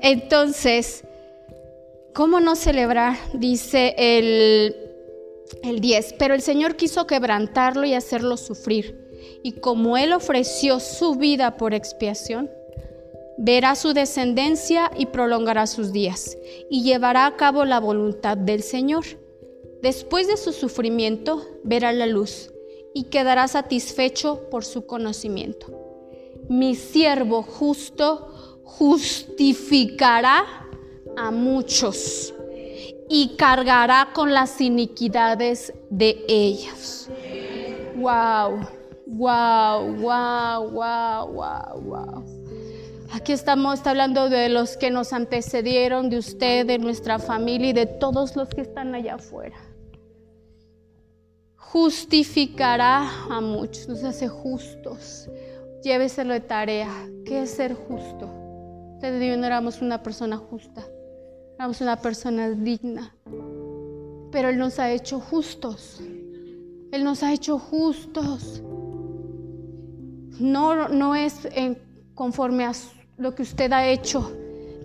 Entonces, 0.01 1.03
¿cómo 2.13 2.39
no 2.39 2.55
celebrar? 2.55 3.17
Dice 3.33 3.95
el 3.97 4.89
el 5.63 5.79
10, 5.79 6.15
pero 6.17 6.33
el 6.33 6.41
Señor 6.41 6.75
quiso 6.75 7.07
quebrantarlo 7.07 7.85
y 7.85 7.93
hacerlo 7.93 8.37
sufrir. 8.37 9.08
Y 9.43 9.53
como 9.53 9.97
Él 9.97 10.13
ofreció 10.13 10.79
su 10.79 11.15
vida 11.15 11.57
por 11.57 11.73
expiación, 11.73 12.49
verá 13.37 13.75
su 13.75 13.93
descendencia 13.93 14.91
y 14.97 15.07
prolongará 15.07 15.65
sus 15.65 15.93
días, 15.93 16.37
y 16.69 16.83
llevará 16.83 17.25
a 17.25 17.37
cabo 17.37 17.65
la 17.65 17.79
voluntad 17.79 18.37
del 18.37 18.63
Señor. 18.63 19.05
Después 19.81 20.27
de 20.27 20.35
su 20.35 20.51
sufrimiento, 20.51 21.45
verá 21.63 21.93
la 21.93 22.05
luz 22.05 22.51
y 22.93 23.03
quedará 23.03 23.47
satisfecho 23.47 24.49
por 24.51 24.65
su 24.65 24.85
conocimiento. 24.85 25.67
Mi 26.49 26.75
siervo 26.75 27.43
justo 27.43 28.59
justificará 28.63 30.67
a 31.15 31.31
muchos 31.31 32.33
y 33.09 33.35
cargará 33.37 34.09
con 34.13 34.33
las 34.33 34.59
iniquidades 34.59 35.73
de 35.89 36.25
ellos. 36.27 37.09
Wow, 37.95 38.67
wow, 39.09 39.95
wow, 39.95 40.69
wow, 40.69 41.27
wow, 41.33 41.81
wow. 41.81 42.39
Aquí 43.11 43.31
estamos 43.31 43.85
hablando 43.87 44.29
de 44.29 44.49
los 44.49 44.77
que 44.77 44.91
nos 44.91 45.13
antecedieron, 45.13 46.09
de 46.09 46.19
usted, 46.19 46.65
de 46.67 46.77
nuestra 46.77 47.17
familia 47.17 47.69
y 47.69 47.73
de 47.73 47.87
todos 47.87 48.35
los 48.35 48.49
que 48.49 48.61
están 48.61 48.93
allá 48.93 49.15
afuera. 49.15 49.57
Justificará 51.55 53.09
a 53.29 53.41
muchos, 53.41 53.87
nos 53.87 54.03
hace 54.03 54.27
justos. 54.27 55.27
Lléveselo 55.83 56.33
de 56.33 56.41
tarea. 56.41 56.91
¿Qué 57.25 57.43
es 57.43 57.51
ser 57.51 57.73
justo? 57.73 58.29
Usted 58.95 59.19
y 59.21 59.29
yo 59.29 59.37
no 59.37 59.45
éramos 59.45 59.81
una 59.81 60.03
persona 60.03 60.37
justa. 60.37 60.85
Éramos 61.55 61.81
una 61.81 61.99
persona 61.99 62.49
digna. 62.49 63.15
Pero 64.31 64.49
Él 64.49 64.57
nos 64.57 64.77
ha 64.77 64.91
hecho 64.91 65.19
justos. 65.19 65.99
Él 66.91 67.03
nos 67.03 67.23
ha 67.23 67.33
hecho 67.33 67.57
justos. 67.57 68.61
No, 70.39 70.89
no 70.89 71.15
es 71.15 71.47
conforme 72.15 72.65
a 72.65 72.71
lo 73.17 73.35
que 73.35 73.43
usted 73.43 73.71
ha 73.73 73.87
hecho, 73.87 74.31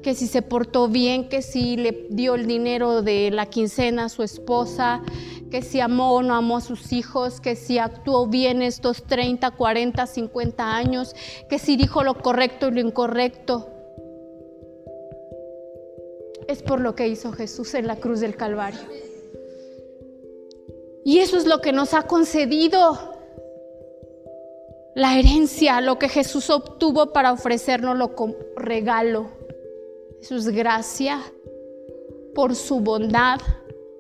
que 0.03 0.15
si 0.15 0.27
se 0.27 0.43
portó 0.43 0.89
bien, 0.89 1.29
que 1.29 1.41
si 1.41 1.77
le 1.77 2.07
dio 2.11 2.35
el 2.35 2.47
dinero 2.47 3.03
de 3.03 3.31
la 3.31 3.47
quincena 3.47 4.07
a 4.07 4.09
su 4.09 4.23
esposa, 4.23 5.03
que 5.51 5.63
si 5.63 5.81
amó 5.81 6.15
o 6.15 6.23
no 6.23 6.35
amó 6.35 6.57
a 6.57 6.61
sus 6.61 6.93
hijos, 6.93 7.41
que 7.41 7.55
si 7.55 7.79
actuó 7.79 8.27
bien 8.27 8.61
estos 8.61 9.05
30, 9.05 9.53
40, 9.53 10.07
50 10.07 10.77
años, 10.77 11.15
que 11.49 11.59
si 11.59 11.77
dijo 11.77 12.03
lo 12.03 12.15
correcto 12.15 12.69
y 12.69 12.73
lo 12.73 12.81
incorrecto 12.81 13.69
es 16.49 16.63
por 16.63 16.81
lo 16.81 16.95
que 16.95 17.09
hizo 17.09 17.33
Jesús 17.33 17.75
en 17.75 17.87
la 17.87 17.97
cruz 17.97 18.21
del 18.21 18.37
Calvario. 18.37 18.81
Y 21.05 21.19
eso 21.19 21.37
es 21.37 21.47
lo 21.47 21.61
que 21.61 21.73
nos 21.73 21.95
ha 21.95 22.03
concedido 22.03 23.14
la 24.95 25.19
herencia, 25.19 25.81
lo 25.81 25.99
que 25.99 26.09
Jesús 26.09 26.51
obtuvo 26.51 27.13
para 27.13 27.33
ofrecérnoslo 27.33 28.15
como 28.15 28.35
regalo. 28.57 29.29
Es 30.21 30.49
gracia 30.49 31.21
por 32.35 32.55
su 32.55 32.81
bondad, 32.81 33.41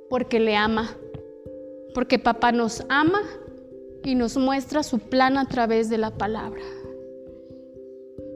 porque 0.08 0.40
le 0.40 0.56
ama, 0.56 0.96
porque 1.94 2.18
papá 2.18 2.52
nos 2.52 2.82
ama 2.88 3.22
y 4.02 4.14
nos 4.14 4.36
muestra 4.36 4.82
su 4.82 4.98
plan 4.98 5.38
a 5.38 5.48
través 5.48 5.90
de 5.90 5.98
la 5.98 6.10
palabra. 6.10 6.62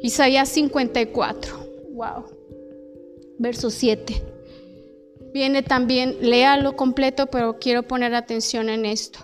Isaías 0.02 0.48
54. 0.50 1.56
Wow 1.90 2.38
verso 3.38 3.70
7. 3.70 4.22
Viene 5.32 5.62
también, 5.62 6.16
léalo 6.20 6.76
completo, 6.76 7.26
pero 7.26 7.58
quiero 7.58 7.84
poner 7.84 8.14
atención 8.14 8.68
en 8.68 8.84
esto. 8.84 9.20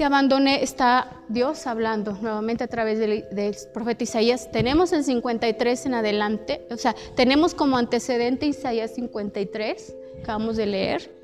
Te 0.00 0.06
abandoné, 0.06 0.62
está 0.62 1.12
Dios 1.28 1.66
hablando 1.66 2.14
nuevamente 2.22 2.64
a 2.64 2.68
través 2.68 2.98
del, 2.98 3.54
profeta 3.74 4.02
Isaías. 4.02 4.50
Tenemos 4.50 4.94
el 4.94 5.04
53 5.04 5.84
en 5.84 5.92
adelante, 5.92 6.66
o 6.70 6.78
sea, 6.78 6.96
tenemos 7.16 7.54
como 7.54 7.76
antecedente 7.76 8.46
Isaías 8.46 8.94
53, 8.94 9.94
acabamos 10.22 10.56
de 10.56 10.64
leer. 10.64 11.14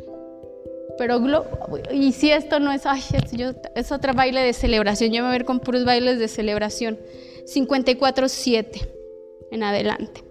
Pero, 0.99 1.23
y 1.91 2.13
si 2.13 2.31
esto 2.31 2.61
no 2.61 2.71
es, 2.71 2.85
ay, 2.85 3.01
es, 3.75 3.93
otro 3.93 4.13
baile 4.13 4.43
de 4.43 4.53
celebración, 4.53 5.11
yo 5.11 5.23
me 5.23 5.29
voy 5.29 5.37
a 5.37 5.39
ver 5.39 5.47
con 5.47 5.61
puros 5.61 5.87
bailes 5.87 6.19
de 6.19 6.29
celebración. 6.29 6.99
54, 7.47 8.29
7 8.29 8.93
en 9.53 9.63
adelante. 9.63 10.23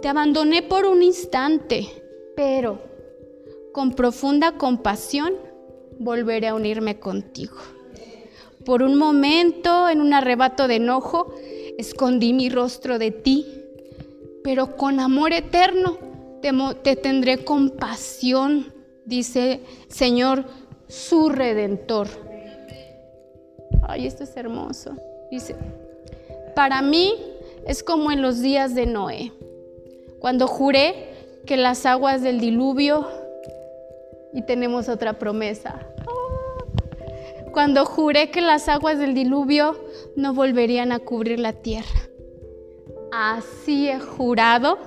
Te 0.00 0.06
abandoné 0.06 0.62
por 0.62 0.86
un 0.86 1.02
instante, 1.02 1.88
pero 2.36 2.80
con 3.72 3.94
profunda 3.94 4.52
compasión 4.52 5.34
volveré 5.98 6.46
a 6.46 6.54
unirme 6.54 7.00
contigo. 7.00 7.56
Por 8.64 8.82
un 8.82 8.96
momento, 8.96 9.88
en 9.88 10.00
un 10.00 10.12
arrebato 10.12 10.68
de 10.68 10.76
enojo, 10.76 11.34
escondí 11.78 12.32
mi 12.32 12.50
rostro 12.50 12.98
de 12.98 13.10
ti, 13.10 13.46
pero 14.44 14.76
con 14.76 15.00
amor 15.00 15.32
eterno 15.32 15.98
te, 16.42 16.52
te 16.82 16.96
tendré 16.96 17.44
compasión, 17.44 18.72
dice 19.04 19.60
Señor, 19.88 20.44
su 20.88 21.28
redentor. 21.28 22.08
Ay, 23.82 24.06
esto 24.06 24.24
es 24.24 24.36
hermoso. 24.36 24.96
Dice, 25.30 25.56
para 26.54 26.82
mí 26.82 27.14
es 27.66 27.82
como 27.82 28.12
en 28.12 28.22
los 28.22 28.40
días 28.40 28.74
de 28.74 28.86
Noé, 28.86 29.32
cuando 30.18 30.46
juré 30.46 31.08
que 31.46 31.56
las 31.56 31.86
aguas 31.86 32.22
del 32.22 32.40
diluvio, 32.40 33.06
y 34.32 34.42
tenemos 34.42 34.88
otra 34.88 35.14
promesa, 35.14 35.80
cuando 37.52 37.84
juré 37.84 38.30
que 38.30 38.40
las 38.40 38.68
aguas 38.68 38.98
del 38.98 39.14
diluvio 39.14 39.76
no 40.16 40.34
volverían 40.34 40.92
a 40.92 41.00
cubrir 41.00 41.40
la 41.40 41.52
tierra. 41.52 42.08
Así 43.12 43.88
he 43.88 43.98
jurado 43.98 44.78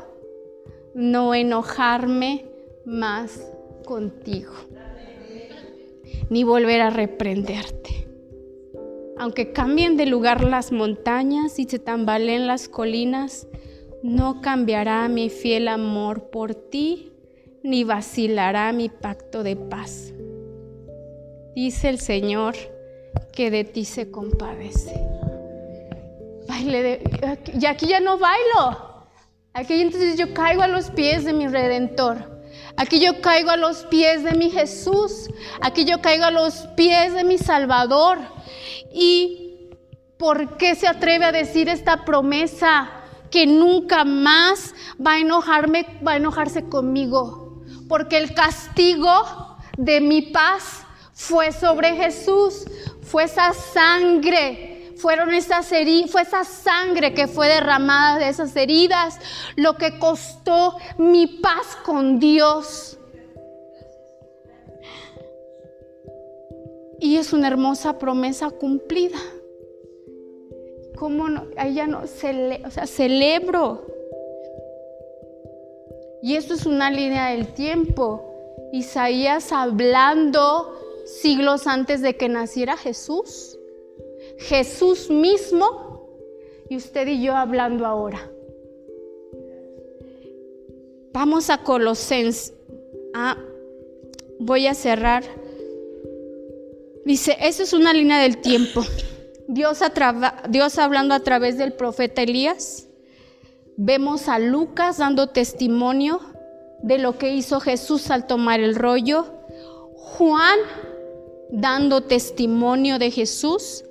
no 0.93 1.33
enojarme 1.33 2.45
más 2.85 3.51
contigo, 3.85 4.53
ni 6.29 6.43
volver 6.43 6.81
a 6.81 6.89
reprenderte. 6.89 8.07
Aunque 9.17 9.51
cambien 9.51 9.97
de 9.97 10.05
lugar 10.05 10.43
las 10.43 10.71
montañas 10.71 11.59
y 11.59 11.65
se 11.65 11.79
tambaleen 11.79 12.47
las 12.47 12.67
colinas, 12.67 13.47
no 14.01 14.41
cambiará 14.41 15.07
mi 15.07 15.29
fiel 15.29 15.67
amor 15.67 16.29
por 16.29 16.55
ti, 16.55 17.11
ni 17.61 17.83
vacilará 17.83 18.73
mi 18.73 18.89
pacto 18.89 19.43
de 19.43 19.55
paz 19.55 20.13
dice 21.55 21.89
el 21.89 21.99
Señor 21.99 22.55
que 23.31 23.51
de 23.51 23.63
ti 23.63 23.85
se 23.85 24.11
compadece. 24.11 24.93
Baile 26.47 27.01
y 27.59 27.65
aquí 27.65 27.87
ya 27.87 27.99
no 27.99 28.17
bailo. 28.17 29.07
Aquí 29.53 29.79
entonces 29.81 30.17
yo 30.17 30.33
caigo 30.33 30.63
a 30.63 30.67
los 30.67 30.89
pies 30.91 31.25
de 31.25 31.33
mi 31.33 31.47
redentor. 31.47 32.33
Aquí 32.75 32.99
yo 32.99 33.21
caigo 33.21 33.51
a 33.51 33.57
los 33.57 33.85
pies 33.85 34.23
de 34.23 34.33
mi 34.33 34.49
Jesús. 34.49 35.29
Aquí 35.61 35.85
yo 35.85 36.01
caigo 36.01 36.25
a 36.25 36.31
los 36.31 36.67
pies 36.75 37.13
de 37.13 37.23
mi 37.23 37.37
Salvador. 37.37 38.17
¿Y 38.91 39.69
por 40.17 40.57
qué 40.57 40.75
se 40.75 40.87
atreve 40.87 41.25
a 41.25 41.31
decir 41.31 41.69
esta 41.69 42.03
promesa? 42.03 42.89
Que 43.29 43.45
nunca 43.45 44.05
más 44.05 44.73
va 45.05 45.13
a 45.13 45.19
enojarme, 45.19 45.85
va 46.05 46.13
a 46.13 46.17
enojarse 46.17 46.67
conmigo. 46.67 47.63
Porque 47.87 48.17
el 48.17 48.33
castigo 48.33 49.57
de 49.77 50.01
mi 50.01 50.23
paz 50.23 50.82
fue 51.23 51.53
sobre 51.53 51.95
Jesús, 51.95 52.65
fue 53.01 53.23
esa 53.23 53.53
sangre, 53.53 54.91
fueron 54.97 55.33
esas 55.33 55.71
heridas, 55.71 56.11
fue 56.11 56.23
esa 56.23 56.43
sangre 56.43 57.13
que 57.13 57.27
fue 57.27 57.47
derramada 57.47 58.19
de 58.19 58.27
esas 58.27 58.53
heridas, 58.57 59.19
lo 59.55 59.77
que 59.77 59.97
costó 59.99 60.75
mi 60.97 61.27
paz 61.27 61.77
con 61.85 62.19
Dios. 62.19 62.97
Y 66.99 67.15
es 67.15 67.31
una 67.31 67.47
hermosa 67.47 67.97
promesa 67.97 68.49
cumplida. 68.49 69.19
¿Cómo 70.97 71.29
no? 71.29 71.45
Ahí 71.55 71.75
ya 71.75 71.87
no, 71.87 72.01
o 72.01 72.07
sea, 72.07 72.85
celebro. 72.85 73.87
Y 76.21 76.35
esto 76.35 76.53
es 76.53 76.65
una 76.65 76.91
línea 76.91 77.29
del 77.29 77.47
tiempo. 77.53 78.29
Isaías 78.73 79.51
hablando 79.51 80.82
siglos 81.05 81.67
antes 81.67 82.01
de 82.01 82.15
que 82.15 82.29
naciera 82.29 82.77
Jesús. 82.77 83.57
Jesús 84.37 85.09
mismo 85.09 86.09
y 86.69 86.77
usted 86.77 87.07
y 87.07 87.23
yo 87.23 87.35
hablando 87.35 87.85
ahora. 87.85 88.29
Vamos 91.13 91.49
a 91.49 91.59
Colosenses. 91.59 92.53
Ah, 93.13 93.37
voy 94.39 94.67
a 94.67 94.73
cerrar. 94.73 95.23
Dice, 97.05 97.37
eso 97.39 97.63
es 97.63 97.73
una 97.73 97.93
línea 97.93 98.19
del 98.19 98.39
tiempo. 98.39 98.81
Dios, 99.47 99.79
Dios 100.49 100.77
hablando 100.79 101.13
a 101.13 101.19
través 101.19 101.57
del 101.57 101.73
profeta 101.73 102.23
Elías. 102.23 102.87
Vemos 103.77 104.27
a 104.27 104.39
Lucas 104.39 104.97
dando 104.97 105.29
testimonio 105.29 106.19
de 106.81 106.97
lo 106.97 107.17
que 107.17 107.33
hizo 107.33 107.59
Jesús 107.59 108.09
al 108.09 108.25
tomar 108.25 108.59
el 108.59 108.75
rollo. 108.75 109.25
Juan 109.95 110.57
dando 111.53 112.01
testimonio 112.01 112.97
de 112.97 113.11
Jesús. 113.11 113.85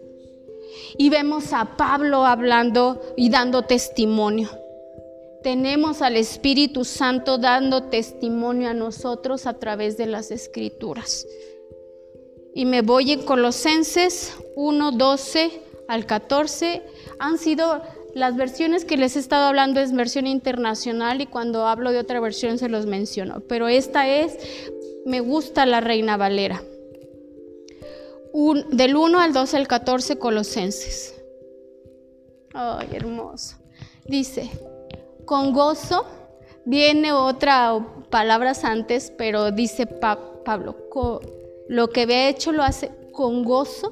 Y 0.98 1.08
vemos 1.08 1.52
a 1.52 1.76
Pablo 1.76 2.26
hablando 2.26 3.00
y 3.16 3.30
dando 3.30 3.62
testimonio. 3.62 4.50
Tenemos 5.42 6.02
al 6.02 6.16
Espíritu 6.16 6.84
Santo 6.84 7.38
dando 7.38 7.84
testimonio 7.84 8.68
a 8.68 8.74
nosotros 8.74 9.46
a 9.46 9.54
través 9.54 9.96
de 9.96 10.06
las 10.06 10.30
escrituras. 10.30 11.26
Y 12.54 12.66
me 12.66 12.82
voy 12.82 13.12
en 13.12 13.22
Colosenses 13.22 14.36
1, 14.56 14.92
12 14.92 15.62
al 15.88 16.04
14. 16.04 16.82
Han 17.18 17.38
sido 17.38 17.80
las 18.14 18.36
versiones 18.36 18.84
que 18.84 18.96
les 18.96 19.16
he 19.16 19.20
estado 19.20 19.46
hablando 19.46 19.80
es 19.80 19.92
versión 19.92 20.26
internacional 20.26 21.20
y 21.20 21.26
cuando 21.26 21.66
hablo 21.66 21.92
de 21.92 21.98
otra 21.98 22.20
versión 22.20 22.58
se 22.58 22.68
los 22.68 22.86
menciono. 22.86 23.40
Pero 23.48 23.68
esta 23.68 24.08
es, 24.08 24.36
me 25.06 25.20
gusta 25.20 25.64
la 25.64 25.80
Reina 25.80 26.16
Valera 26.16 26.62
del 28.32 28.96
1 28.96 29.18
al 29.18 29.32
12 29.32 29.56
al 29.56 29.68
14 29.68 30.18
Colosenses. 30.18 31.14
Ay, 32.54 32.88
hermoso. 32.92 33.56
Dice, 34.06 34.50
con 35.24 35.52
gozo, 35.52 36.04
viene 36.64 37.12
otra 37.12 37.84
palabras 38.10 38.64
antes, 38.64 39.12
pero 39.16 39.50
dice 39.50 39.86
Pablo, 39.86 40.76
lo 41.68 41.90
que 41.90 42.02
había 42.02 42.28
hecho 42.28 42.52
lo 42.52 42.62
hace 42.62 42.90
con 43.12 43.44
gozo, 43.44 43.90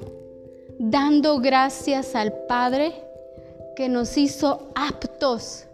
dando 0.77 1.39
gracias 1.39 2.15
al 2.15 2.33
Padre 2.47 2.93
que 3.75 3.89
nos 3.89 4.17
hizo 4.17 4.69
aptos, 4.75 5.65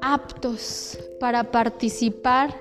aptos 0.00 0.98
para 1.20 1.44
participar 1.44 2.54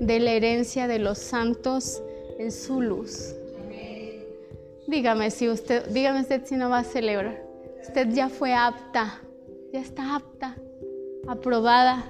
de 0.00 0.18
la 0.18 0.32
herencia 0.32 0.88
de 0.88 0.98
los 0.98 1.18
santos 1.18 2.02
en 2.38 2.50
su 2.50 2.80
luz. 2.80 3.34
Dígame 4.86 5.30
si 5.30 5.48
usted, 5.48 5.86
dígame 5.88 6.20
usted 6.20 6.44
si 6.44 6.56
no 6.56 6.68
va 6.68 6.78
a 6.78 6.84
celebrar. 6.84 7.42
Usted 7.80 8.08
ya 8.10 8.28
fue 8.28 8.52
apta, 8.54 9.20
ya 9.72 9.80
está 9.80 10.16
apta, 10.16 10.56
aprobada. 11.26 12.04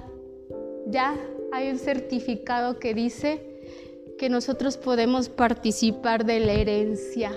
Ya 0.87 1.15
hay 1.51 1.69
un 1.69 1.79
certificado 1.79 2.79
que 2.79 2.93
dice 2.93 3.55
que 4.17 4.29
nosotros 4.29 4.77
podemos 4.77 5.29
participar 5.29 6.25
de 6.25 6.39
la 6.39 6.53
herencia. 6.53 7.31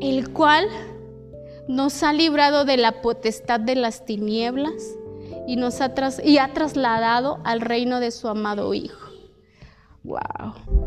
El 0.00 0.30
cual 0.30 0.66
nos 1.68 2.02
ha 2.02 2.12
librado 2.12 2.64
de 2.64 2.76
la 2.76 3.00
potestad 3.00 3.60
de 3.60 3.74
las 3.74 4.04
tinieblas 4.04 4.96
y 5.46 5.56
nos 5.56 5.80
ha, 5.80 5.92
y 6.24 6.38
ha 6.38 6.52
trasladado 6.52 7.40
al 7.44 7.60
reino 7.60 8.00
de 8.00 8.10
su 8.10 8.28
amado 8.28 8.74
Hijo. 8.74 9.10
Wow 10.02 10.83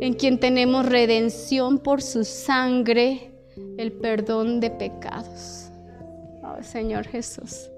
en 0.00 0.14
quien 0.14 0.38
tenemos 0.38 0.86
redención 0.86 1.78
por 1.78 2.02
su 2.02 2.24
sangre, 2.24 3.32
el 3.78 3.92
perdón 3.92 4.60
de 4.60 4.70
pecados. 4.70 5.68
Oh, 6.42 6.62
Señor 6.62 7.06
Jesús, 7.06 7.70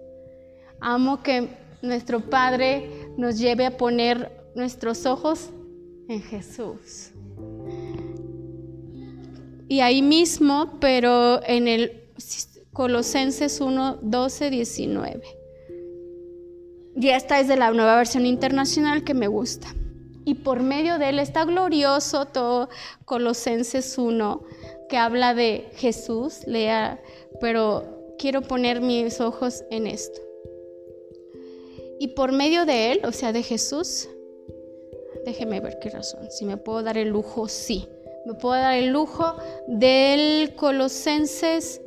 amo 0.80 1.22
que 1.22 1.48
nuestro 1.82 2.20
Padre 2.20 3.10
nos 3.16 3.38
lleve 3.38 3.66
a 3.66 3.76
poner 3.76 4.32
nuestros 4.54 5.06
ojos 5.06 5.50
en 6.08 6.22
Jesús. 6.22 7.10
Y 9.68 9.80
ahí 9.80 10.00
mismo, 10.00 10.78
pero 10.80 11.40
en 11.44 11.68
el 11.68 12.04
Colosenses 12.72 13.60
1, 13.60 13.98
12, 14.02 14.50
19. 14.50 15.22
Y 16.98 17.08
esta 17.08 17.40
es 17.40 17.48
de 17.48 17.56
la 17.56 17.70
nueva 17.72 17.96
versión 17.96 18.24
internacional 18.24 19.04
que 19.04 19.12
me 19.12 19.28
gusta 19.28 19.74
y 20.26 20.34
por 20.34 20.60
medio 20.60 20.98
de 20.98 21.08
él 21.10 21.20
está 21.20 21.44
glorioso 21.44 22.26
todo 22.26 22.68
Colosenses 23.04 23.96
1 23.96 24.42
que 24.88 24.96
habla 24.96 25.34
de 25.34 25.68
Jesús, 25.76 26.46
lea, 26.46 27.00
pero 27.40 28.14
quiero 28.18 28.42
poner 28.42 28.80
mis 28.80 29.20
ojos 29.20 29.64
en 29.70 29.86
esto. 29.86 30.20
Y 31.98 32.08
por 32.08 32.32
medio 32.32 32.66
de 32.66 32.92
él, 32.92 33.00
o 33.04 33.12
sea, 33.12 33.32
de 33.32 33.42
Jesús, 33.42 34.08
déjeme 35.24 35.60
ver 35.60 35.78
qué 35.80 35.90
razón, 35.90 36.28
si 36.30 36.44
me 36.44 36.56
puedo 36.56 36.82
dar 36.82 36.98
el 36.98 37.08
lujo, 37.08 37.48
sí, 37.48 37.88
me 38.26 38.34
puedo 38.34 38.60
dar 38.60 38.74
el 38.74 38.88
lujo 38.88 39.36
del 39.68 40.54
Colosenses 40.56 41.80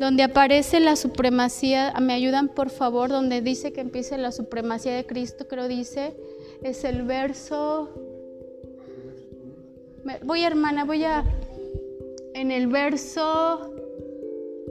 donde 0.00 0.24
aparece 0.24 0.80
la 0.80 0.96
supremacía, 0.96 1.94
me 2.00 2.12
ayudan 2.12 2.48
por 2.48 2.70
favor, 2.70 3.08
donde 3.08 3.40
dice 3.40 3.72
que 3.72 3.80
empiece 3.80 4.18
la 4.18 4.32
supremacía 4.32 4.96
de 4.96 5.06
Cristo, 5.06 5.46
creo 5.46 5.68
dice, 5.68 6.16
es 6.62 6.84
el 6.84 7.02
verso, 7.02 7.88
voy 10.22 10.42
hermana, 10.42 10.84
voy 10.84 11.04
a, 11.04 11.24
en 12.34 12.50
el 12.50 12.68
verso 12.68 13.74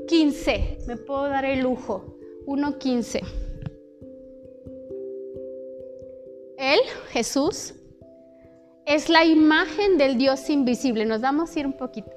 15, 0.08 0.80
me 0.88 0.98
puedo 0.98 1.24
dar 1.28 1.46
el 1.46 1.60
lujo, 1.62 2.18
1.15. 2.46 3.22
Él, 6.58 6.80
Jesús, 7.10 7.74
es 8.86 9.10
la 9.10 9.26
imagen 9.26 9.98
del 9.98 10.18
Dios 10.18 10.50
invisible. 10.50 11.06
Nos 11.06 11.22
vamos 11.22 11.56
a 11.56 11.60
ir 11.60 11.66
un 11.66 11.74
poquito. 11.74 12.12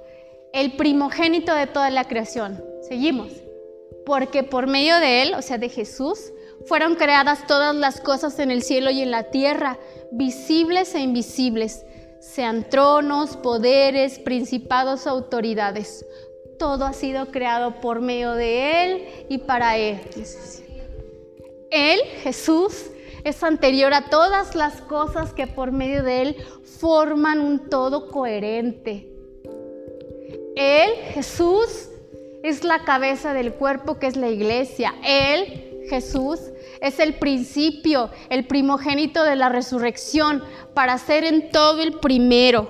El 0.52 0.76
primogénito 0.76 1.54
de 1.54 1.66
toda 1.66 1.90
la 1.90 2.04
creación. 2.04 2.62
Seguimos. 2.82 3.32
Porque 4.04 4.42
por 4.42 4.66
medio 4.66 5.00
de 5.00 5.22
Él, 5.22 5.34
o 5.34 5.40
sea, 5.40 5.56
de 5.56 5.68
Jesús, 5.68 6.32
fueron 6.66 6.94
creadas 6.94 7.46
todas 7.46 7.74
las 7.74 8.00
cosas 8.00 8.38
en 8.38 8.50
el 8.50 8.62
cielo 8.62 8.90
y 8.90 9.02
en 9.02 9.10
la 9.10 9.24
tierra, 9.24 9.78
visibles 10.10 10.94
e 10.94 11.00
invisibles, 11.00 11.84
sean 12.20 12.68
tronos, 12.68 13.36
poderes, 13.36 14.18
principados, 14.18 15.06
autoridades. 15.06 16.06
Todo 16.58 16.86
ha 16.86 16.92
sido 16.92 17.26
creado 17.26 17.80
por 17.80 18.00
medio 18.00 18.32
de 18.32 18.84
Él 18.84 19.08
y 19.28 19.38
para 19.38 19.76
Él. 19.76 20.00
Él, 21.70 22.00
Jesús, 22.22 22.86
es 23.24 23.42
anterior 23.42 23.92
a 23.92 24.08
todas 24.08 24.54
las 24.54 24.80
cosas 24.82 25.32
que 25.32 25.46
por 25.46 25.72
medio 25.72 26.02
de 26.02 26.22
Él 26.22 26.36
forman 26.80 27.40
un 27.40 27.68
todo 27.68 28.10
coherente. 28.10 29.10
Él, 30.56 30.90
Jesús, 31.12 31.88
es 32.42 32.62
la 32.62 32.84
cabeza 32.84 33.34
del 33.34 33.54
cuerpo 33.54 33.98
que 33.98 34.06
es 34.06 34.16
la 34.16 34.28
iglesia. 34.28 34.94
Él, 35.04 35.82
Jesús, 35.88 36.40
es 36.84 37.00
el 37.00 37.14
principio, 37.14 38.10
el 38.28 38.46
primogénito 38.46 39.24
de 39.24 39.36
la 39.36 39.48
resurrección, 39.48 40.44
para 40.74 40.98
ser 40.98 41.24
en 41.24 41.50
todo 41.50 41.80
el 41.80 41.94
primero. 41.94 42.68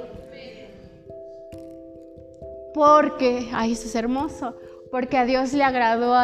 Porque, 2.73 3.51
ay, 3.53 3.73
eso 3.73 3.87
es 3.87 3.95
hermoso, 3.97 4.55
porque 4.93 5.19
a 5.19 5.25
Dios 5.25 5.53
le 5.53 5.65
agradó 5.65 6.15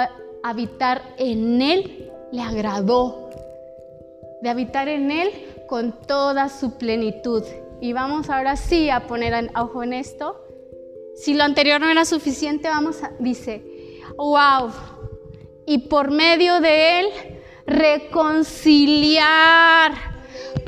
habitar 0.44 1.02
en 1.18 1.60
Él, 1.60 2.10
le 2.30 2.40
agradó 2.40 3.30
de 4.40 4.48
habitar 4.48 4.88
en 4.88 5.10
Él 5.10 5.30
con 5.66 5.92
toda 6.06 6.48
su 6.48 6.78
plenitud. 6.78 7.42
Y 7.80 7.92
vamos 7.92 8.30
ahora 8.30 8.54
sí 8.54 8.88
a 8.88 9.08
poner 9.08 9.50
ojo 9.56 9.82
en 9.82 9.94
esto. 9.94 10.40
Si 11.16 11.34
lo 11.34 11.42
anterior 11.42 11.80
no 11.80 11.90
era 11.90 12.04
suficiente, 12.04 12.68
vamos 12.68 13.02
a, 13.02 13.10
dice, 13.18 13.64
wow, 14.16 14.70
y 15.66 15.78
por 15.88 16.12
medio 16.12 16.60
de 16.60 17.00
Él 17.00 17.06
reconciliar 17.70 19.92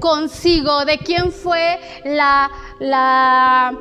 consigo. 0.01 0.85
¿De 0.85 0.99
quién 0.99 1.33
fue 1.33 1.79
la, 2.05 2.51
la 2.81 3.77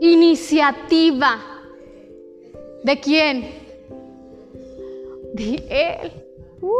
iniciativa? 0.00 1.38
¿De 2.82 2.98
quién? 2.98 3.50
De 5.34 5.62
Él. 5.70 6.10
Uh. 6.60 6.70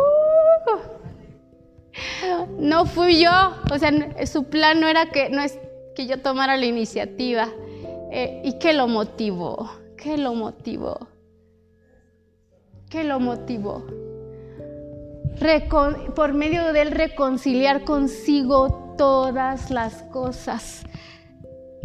No 2.59 2.87
fui 2.87 3.23
yo, 3.23 3.31
o 3.71 3.79
sea, 3.79 3.93
su 4.27 4.45
plan 4.45 4.81
no 4.81 4.89
era 4.89 5.05
que, 5.07 5.29
no 5.29 5.43
es 5.43 5.59
que 5.95 6.07
yo 6.07 6.21
tomara 6.21 6.57
la 6.57 6.65
iniciativa. 6.67 7.49
Eh, 8.11 8.41
¿Y 8.45 8.59
qué 8.59 8.73
lo 8.73 8.89
motivó? 8.89 9.71
¿Qué 9.97 10.17
lo 10.17 10.35
motivó? 10.35 11.07
¿Qué 12.91 13.05
lo 13.05 13.21
motivó? 13.21 13.85
Por 16.15 16.33
medio 16.33 16.73
de 16.73 16.83
él 16.83 16.91
reconciliar 16.91 17.85
consigo 17.85 18.95
todas 18.97 19.71
las 19.71 20.03
cosas, 20.05 20.85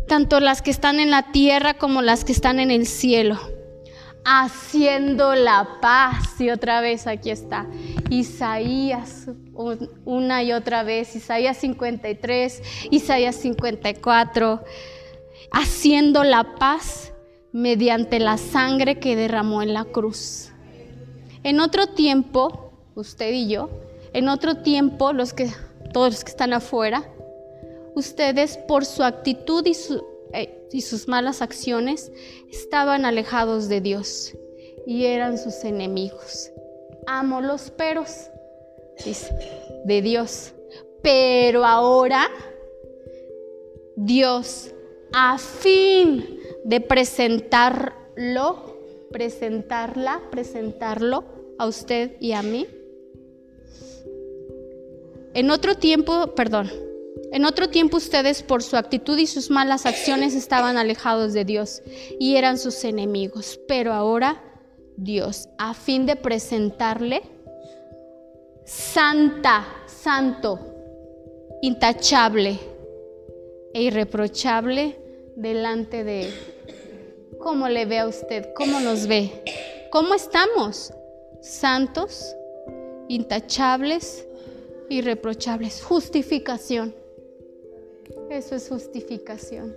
tanto 0.08 0.40
las 0.40 0.62
que 0.62 0.72
están 0.72 1.00
en 1.00 1.12
la 1.12 1.32
tierra 1.32 1.76
como 1.76 2.02
las 2.02 2.24
que 2.24 2.32
están 2.32 2.60
en 2.60 2.72
el 2.72 2.86
cielo 2.86 3.40
haciendo 4.30 5.36
la 5.36 5.80
paz. 5.82 6.40
Y 6.40 6.50
otra 6.50 6.82
vez 6.82 7.08
aquí 7.08 7.30
está. 7.32 7.66
Isaías, 8.10 9.28
una 10.06 10.44
y 10.44 10.52
otra 10.52 10.84
vez. 10.84 11.16
Isaías 11.16 11.58
53, 11.58 12.62
Isaías 12.92 13.36
54. 13.38 14.64
Haciendo 15.52 16.26
la 16.26 16.56
paz 16.56 17.14
mediante 17.54 18.20
la 18.20 18.38
sangre 18.38 19.00
que 19.00 19.16
derramó 19.16 19.62
en 19.62 19.74
la 19.74 19.86
cruz. 19.86 20.52
En 21.44 21.62
otro 21.62 21.88
tiempo, 21.88 22.67
usted 23.02 23.32
y 23.32 23.48
yo, 23.48 23.70
en 24.14 24.30
otro 24.30 24.58
tiempo, 24.58 25.14
los 25.14 25.34
que, 25.34 25.50
todos 25.94 26.14
los 26.14 26.24
que 26.24 26.32
están 26.32 26.54
afuera, 26.54 27.04
ustedes 27.96 28.58
por 28.58 28.86
su 28.86 29.04
actitud 29.04 29.66
eh, 30.34 30.68
y 30.72 30.82
sus 30.82 31.08
malas 31.08 31.42
acciones 31.42 32.12
estaban 32.52 33.06
alejados 33.06 33.70
de 33.70 33.82
Dios 33.82 34.34
y 34.86 35.06
eran 35.06 35.38
sus 35.38 35.64
enemigos. 35.64 36.52
Amo 37.08 37.42
los 37.42 37.72
peros, 37.72 38.30
dice, 39.06 39.34
de 39.86 40.02
Dios. 40.02 40.54
Pero 41.02 41.66
ahora 41.66 42.28
Dios, 43.96 44.74
a 45.14 45.38
fin 45.38 46.40
de 46.64 46.82
presentarlo, 46.82 48.78
presentarla, 49.12 50.22
presentarlo 50.30 51.24
a 51.58 51.66
usted 51.66 52.18
y 52.20 52.34
a 52.34 52.42
mí. 52.42 52.68
En 55.38 55.52
otro 55.52 55.76
tiempo, 55.76 56.34
perdón, 56.34 56.72
en 57.32 57.46
otro 57.46 57.70
tiempo 57.70 57.98
ustedes 57.98 58.42
por 58.42 58.64
su 58.64 58.76
actitud 58.76 59.20
y 59.20 59.28
sus 59.28 59.52
malas 59.52 59.86
acciones 59.86 60.34
estaban 60.34 60.78
alejados 60.78 61.32
de 61.32 61.46
Dios 61.46 61.84
y 62.20 62.38
eran 62.38 62.58
sus 62.58 62.84
enemigos, 62.84 63.60
pero 63.68 63.94
ahora 63.94 64.42
Dios, 64.96 65.48
a 65.60 65.76
fin 65.76 66.08
de 66.08 66.16
presentarle 66.16 67.22
santa, 68.66 69.68
santo, 69.86 70.60
intachable 71.62 72.60
e 73.76 73.84
irreprochable 73.84 74.98
delante 75.36 76.04
de 76.04 76.22
Él. 76.22 76.34
¿Cómo 77.38 77.70
le 77.70 77.86
ve 77.86 78.00
a 78.00 78.08
usted? 78.08 78.56
¿Cómo 78.56 78.80
nos 78.80 79.06
ve? 79.06 79.30
¿Cómo 79.92 80.16
estamos? 80.16 80.92
Santos, 81.42 82.36
intachables, 83.08 84.27
irreprochables. 84.90 85.84
Justificación. 85.84 86.96
Eso 88.30 88.56
es 88.56 88.70
justificación. 88.70 89.76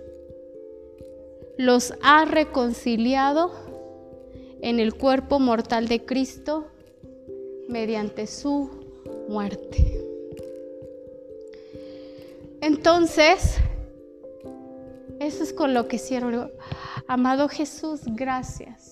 Los 1.57 1.93
ha 2.01 2.25
reconciliado 2.25 3.51
en 4.61 4.79
el 4.79 4.93
cuerpo 4.93 5.39
mortal 5.39 5.87
de 5.87 6.05
Cristo 6.05 6.67
mediante 7.67 8.27
su 8.27 8.69
muerte. 9.27 10.01
Entonces, 12.61 13.57
eso 15.19 15.43
es 15.43 15.53
con 15.53 15.73
lo 15.73 15.87
que 15.87 15.97
cierro. 15.97 16.51
Amado 17.07 17.47
Jesús, 17.47 18.01
gracias. 18.05 18.90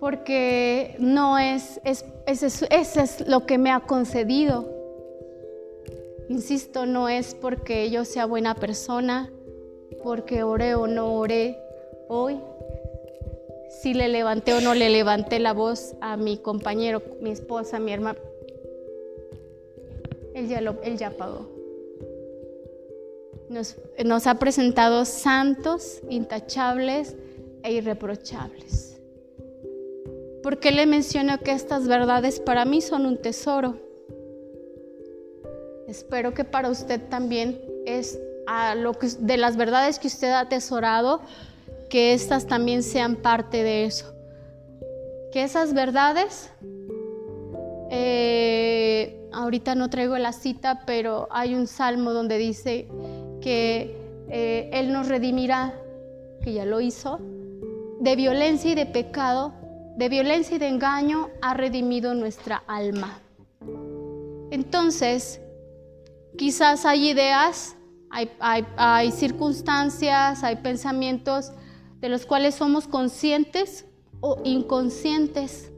Porque 0.00 0.94
no 0.98 1.38
es, 1.38 1.80
es, 1.84 2.04
es, 2.26 2.96
es 2.96 3.28
lo 3.28 3.46
que 3.46 3.58
me 3.58 3.72
ha 3.72 3.80
concedido 3.80 4.78
Insisto, 6.28 6.84
no 6.84 7.08
es 7.08 7.34
porque 7.34 7.88
yo 7.88 8.04
sea 8.04 8.26
buena 8.26 8.54
persona, 8.54 9.32
porque 10.02 10.42
oré 10.42 10.74
o 10.74 10.86
no 10.86 11.14
oré 11.14 11.58
hoy, 12.06 12.38
si 13.80 13.94
le 13.94 14.08
levanté 14.08 14.52
o 14.52 14.60
no 14.60 14.74
le 14.74 14.90
levanté 14.90 15.38
la 15.38 15.54
voz 15.54 15.94
a 16.02 16.18
mi 16.18 16.36
compañero, 16.36 17.02
mi 17.22 17.30
esposa, 17.30 17.78
mi 17.78 17.92
hermana. 17.92 18.18
Él 20.34 20.48
ya, 20.48 20.58
él 20.58 20.98
ya 20.98 21.10
pagó. 21.12 21.48
Nos, 23.48 23.76
nos 24.04 24.26
ha 24.26 24.34
presentado 24.34 25.06
santos, 25.06 26.02
intachables 26.10 27.16
e 27.62 27.72
irreprochables. 27.72 28.87
¿Por 30.42 30.60
qué 30.60 30.70
le 30.70 30.86
menciono 30.86 31.38
que 31.38 31.52
estas 31.52 31.88
verdades 31.88 32.38
para 32.38 32.64
mí 32.64 32.80
son 32.80 33.06
un 33.06 33.16
tesoro? 33.16 33.76
Espero 35.88 36.32
que 36.32 36.44
para 36.44 36.70
usted 36.70 37.00
también 37.08 37.60
es 37.86 38.20
a 38.46 38.74
lo 38.74 38.94
que, 38.94 39.08
de 39.18 39.36
las 39.36 39.56
verdades 39.56 39.98
que 39.98 40.06
usted 40.06 40.28
ha 40.28 40.40
atesorado, 40.40 41.20
que 41.90 42.12
estas 42.12 42.46
también 42.46 42.82
sean 42.82 43.16
parte 43.16 43.62
de 43.62 43.84
eso. 43.84 44.14
Que 45.32 45.42
esas 45.42 45.74
verdades, 45.74 46.50
eh, 47.90 49.28
ahorita 49.32 49.74
no 49.74 49.90
traigo 49.90 50.16
la 50.18 50.32
cita, 50.32 50.82
pero 50.86 51.26
hay 51.30 51.54
un 51.54 51.66
salmo 51.66 52.12
donde 52.12 52.38
dice 52.38 52.86
que 53.40 53.96
eh, 54.28 54.70
Él 54.72 54.92
nos 54.92 55.08
redimirá, 55.08 55.74
que 56.42 56.52
ya 56.52 56.64
lo 56.64 56.80
hizo, 56.80 57.18
de 58.00 58.14
violencia 58.14 58.70
y 58.70 58.74
de 58.74 58.86
pecado 58.86 59.52
de 59.98 60.08
violencia 60.08 60.54
y 60.54 60.58
de 60.60 60.68
engaño 60.68 61.28
ha 61.42 61.54
redimido 61.54 62.14
nuestra 62.14 62.62
alma. 62.68 63.18
Entonces, 64.52 65.40
quizás 66.36 66.86
hay 66.86 67.10
ideas, 67.10 67.74
hay, 68.08 69.10
circunstancias, 69.10 70.44
hay 70.44 70.56
pensamientos 70.56 71.50
de 71.98 72.08
los 72.08 72.26
cuales 72.26 72.54
somos 72.54 72.86
conscientes 72.86 73.86
o 74.20 74.40
inconscientes 74.44 75.72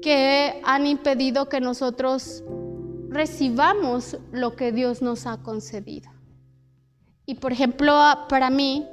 que 0.00 0.60
han 0.62 0.86
impedido 0.86 1.48
que 1.48 1.60
nosotros 1.60 2.44
recibamos 3.08 4.16
lo 4.30 4.54
que 4.54 4.70
Dios 4.70 5.02
nos 5.02 5.26
ha 5.26 5.38
concedido. 5.42 6.08
Y 7.26 7.34
por 7.34 7.50
ejemplo, 7.50 8.00
para 8.28 8.48
mí, 8.48 8.86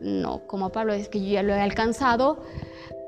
no 0.00 0.48
como 0.48 0.70
Pablo, 0.72 0.92
es 0.92 1.08
que 1.08 1.20
yo 1.20 1.34
ya 1.34 1.44
lo 1.44 1.54
he 1.54 1.60
alcanzado, 1.60 2.42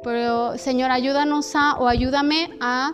pero 0.04 0.58
Señor, 0.58 0.90
ayúdanos 0.90 1.56
a, 1.56 1.78
o 1.78 1.88
ayúdame 1.88 2.50
a 2.60 2.92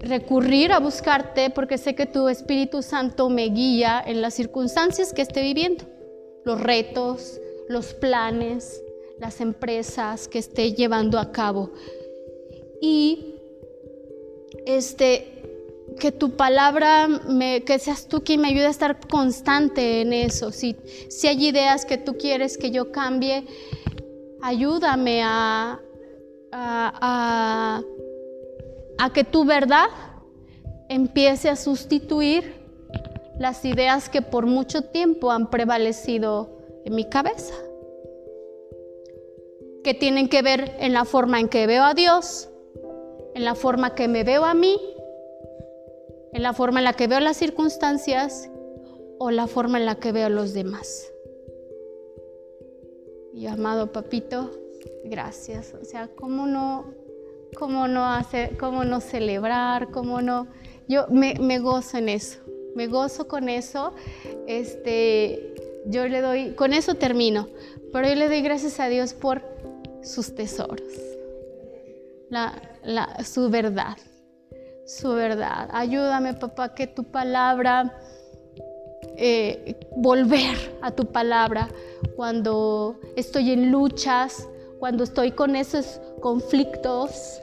recurrir 0.00 0.72
a 0.72 0.78
buscarte 0.78 1.50
porque 1.50 1.76
sé 1.76 1.94
que 1.94 2.06
tu 2.06 2.28
Espíritu 2.28 2.82
Santo 2.82 3.28
me 3.28 3.44
guía 3.48 4.02
en 4.04 4.22
las 4.22 4.34
circunstancias 4.34 5.12
que 5.12 5.22
esté 5.22 5.42
viviendo, 5.42 5.84
los 6.44 6.60
retos, 6.60 7.38
los 7.68 7.92
planes, 7.92 8.82
las 9.18 9.40
empresas 9.40 10.28
que 10.28 10.38
esté 10.38 10.72
llevando 10.72 11.18
a 11.18 11.30
cabo. 11.30 11.72
Y 12.80 13.34
este 14.66 15.32
que 15.98 16.12
tu 16.12 16.36
palabra, 16.36 17.08
que 17.64 17.78
seas 17.78 18.06
tú 18.08 18.22
quien 18.22 18.40
me 18.40 18.48
ayude 18.48 18.66
a 18.66 18.70
estar 18.70 19.00
constante 19.08 20.02
en 20.02 20.12
eso. 20.12 20.52
Si, 20.52 20.76
si 21.08 21.26
hay 21.26 21.48
ideas 21.48 21.84
que 21.84 21.96
tú 21.96 22.16
quieres 22.18 22.58
que 22.58 22.70
yo 22.70 22.92
cambie, 22.92 23.46
ayúdame 24.46 25.22
a, 25.24 25.80
a, 26.52 27.82
que 29.12 29.24
tu 29.24 29.44
verdad 29.44 29.86
empiece 30.88 31.48
a 31.48 31.56
sustituir 31.56 32.54
las 33.40 33.64
ideas 33.64 34.08
que 34.08 34.22
por 34.22 34.46
mucho 34.46 34.82
tiempo 34.82 35.32
han 35.32 35.50
prevalecido 35.50 36.48
en 36.84 36.94
mi 36.94 37.08
cabeza, 37.08 37.54
que 39.82 39.94
tienen 39.94 40.28
que 40.28 40.42
ver 40.42 40.76
en 40.78 40.92
la 40.92 41.04
forma 41.04 41.40
en 41.40 41.48
que 41.48 41.66
veo 41.66 41.82
a 41.82 41.94
Dios, 41.94 42.48
en 43.34 43.44
la 43.44 43.56
forma 43.56 43.96
que 43.96 44.06
me 44.06 44.22
veo 44.22 44.44
a 44.44 44.54
mí, 44.54 44.78
en 46.32 46.42
la 46.42 46.52
forma 46.52 46.78
en 46.78 46.84
la 46.84 46.92
que 46.92 47.08
veo 47.08 47.18
las 47.18 47.36
circunstancias 47.36 48.48
o 49.18 49.32
la 49.32 49.48
forma 49.48 49.78
en 49.78 49.86
la 49.86 49.96
que 49.96 50.12
veo 50.12 50.26
a 50.26 50.30
los 50.30 50.52
demás. 50.54 51.10
Y 53.36 53.46
amado 53.46 53.92
papito, 53.92 54.50
gracias. 55.04 55.74
O 55.80 55.84
sea, 55.84 56.08
¿cómo 56.08 56.46
no, 56.46 56.86
cómo 57.56 57.86
no 57.86 58.04
hacer, 58.04 58.56
cómo 58.56 58.82
no 58.84 59.00
celebrar, 59.00 59.90
cómo 59.92 60.20
no 60.22 60.48
yo 60.88 61.06
me, 61.08 61.58
gozo 61.58 61.98
en 61.98 62.08
eso, 62.08 62.40
me 62.74 62.86
gozo 62.86 63.26
con 63.26 63.48
eso. 63.48 63.92
Este, 64.46 65.54
yo 65.86 66.06
le 66.06 66.20
doy, 66.20 66.50
con 66.52 66.72
eso 66.72 66.94
termino, 66.94 67.48
pero 67.92 68.08
yo 68.08 68.14
le 68.14 68.28
doy 68.28 68.42
gracias 68.42 68.78
a 68.80 68.88
Dios 68.88 69.14
por 69.14 69.42
sus 70.02 70.34
tesoros, 70.34 70.80
su 73.24 73.50
verdad, 73.50 73.96
su 74.86 75.12
verdad. 75.14 75.68
Ayúdame, 75.72 76.34
papá, 76.34 76.74
que 76.74 76.86
tu 76.86 77.04
palabra, 77.10 77.98
eh, 79.16 79.76
volver 79.96 80.56
a 80.82 80.90
tu 80.90 81.06
palabra 81.06 81.68
cuando 82.16 83.00
estoy 83.16 83.52
en 83.52 83.70
luchas, 83.70 84.48
cuando 84.78 85.04
estoy 85.04 85.32
con 85.32 85.56
esos 85.56 86.00
conflictos, 86.20 87.40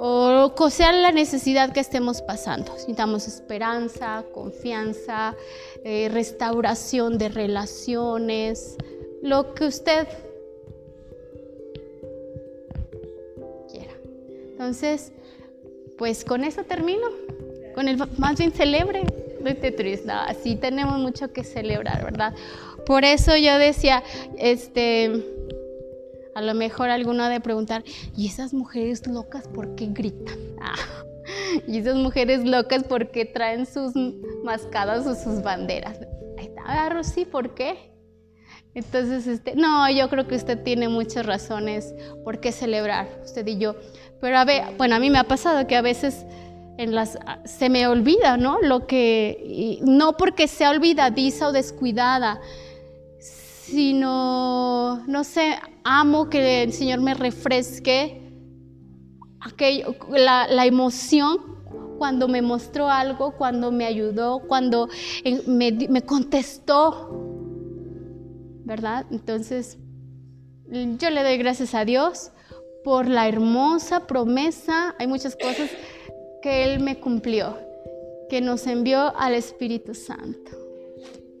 o 0.00 0.70
sea 0.70 0.92
la 0.92 1.10
necesidad 1.10 1.72
que 1.72 1.80
estemos 1.80 2.22
pasando. 2.22 2.72
Necesitamos 2.72 3.26
esperanza, 3.26 4.24
confianza, 4.32 5.34
eh, 5.84 6.08
restauración 6.12 7.18
de 7.18 7.28
relaciones, 7.28 8.76
lo 9.22 9.54
que 9.54 9.66
usted 9.66 10.06
quiera. 13.70 13.92
Entonces, 14.52 15.12
pues 15.96 16.24
con 16.24 16.44
eso 16.44 16.62
termino. 16.62 17.06
Con 17.74 17.88
el 17.88 17.98
más 18.18 18.38
bien 18.38 18.52
celebre. 18.52 19.04
Triste, 19.54 20.10
así 20.10 20.56
tenemos 20.56 20.98
mucho 20.98 21.32
que 21.32 21.44
celebrar, 21.44 22.04
¿verdad? 22.04 22.34
Por 22.86 23.04
eso 23.04 23.36
yo 23.36 23.58
decía, 23.58 24.02
este 24.36 25.24
a 26.34 26.40
lo 26.40 26.54
mejor 26.54 26.88
alguno 26.88 27.28
de 27.28 27.40
preguntar, 27.40 27.82
¿y 28.16 28.28
esas 28.28 28.54
mujeres 28.54 29.04
locas 29.08 29.48
por 29.48 29.74
qué 29.74 29.86
gritan? 29.86 30.38
Ah, 30.60 30.76
¿Y 31.66 31.78
esas 31.78 31.96
mujeres 31.96 32.44
locas 32.44 32.84
por 32.84 33.10
qué 33.10 33.24
traen 33.24 33.66
sus 33.66 33.92
mascadas 34.44 35.04
o 35.06 35.16
sus 35.16 35.42
banderas? 35.42 35.98
Ahí 36.38 36.46
está, 36.46 36.62
ah, 36.64 37.02
sí, 37.02 37.24
¿por 37.24 37.54
qué? 37.54 37.90
Entonces, 38.74 39.26
este, 39.26 39.56
no, 39.56 39.90
yo 39.90 40.08
creo 40.08 40.28
que 40.28 40.36
usted 40.36 40.62
tiene 40.62 40.88
muchas 40.88 41.26
razones 41.26 41.92
por 42.22 42.38
qué 42.38 42.52
celebrar, 42.52 43.08
usted 43.24 43.44
y 43.48 43.58
yo. 43.58 43.74
Pero 44.20 44.38
a 44.38 44.44
ver, 44.44 44.62
bueno, 44.76 44.94
a 44.94 45.00
mí 45.00 45.10
me 45.10 45.18
ha 45.18 45.24
pasado 45.24 45.66
que 45.66 45.74
a 45.74 45.82
veces 45.82 46.24
en 46.78 46.94
las, 46.94 47.18
se 47.44 47.68
me 47.68 47.86
olvida, 47.88 48.36
¿no? 48.36 48.60
Lo 48.62 48.86
que, 48.86 49.80
no 49.82 50.16
porque 50.16 50.46
sea 50.46 50.70
olvidadiza 50.70 51.48
o 51.48 51.52
descuidada, 51.52 52.40
sino, 53.18 55.04
no 55.06 55.24
sé, 55.24 55.58
amo 55.84 56.30
que 56.30 56.62
el 56.62 56.72
Señor 56.72 57.00
me 57.00 57.14
refresque 57.14 58.22
aquello, 59.40 59.96
la, 60.08 60.66
emoción 60.66 61.58
cuando 61.98 62.28
me 62.28 62.42
mostró 62.42 62.88
algo, 62.88 63.32
cuando 63.32 63.72
me 63.72 63.84
ayudó, 63.84 64.38
cuando 64.46 64.88
eh, 65.24 65.42
me, 65.46 66.02
contestó, 66.02 67.10
¿verdad? 68.64 69.04
Entonces, 69.10 69.78
yo 70.70 71.10
le 71.10 71.24
doy 71.24 71.38
gracias 71.38 71.74
a 71.74 71.84
Dios 71.84 72.30
por 72.84 73.08
la 73.08 73.26
hermosa 73.26 74.06
promesa. 74.06 74.94
Hay 75.00 75.08
muchas 75.08 75.34
cosas 75.34 75.70
que 76.42 76.64
Él 76.64 76.80
me 76.80 76.98
cumplió, 76.98 77.56
que 78.28 78.40
nos 78.40 78.66
envió 78.66 79.16
al 79.16 79.34
Espíritu 79.34 79.94
Santo, 79.94 80.52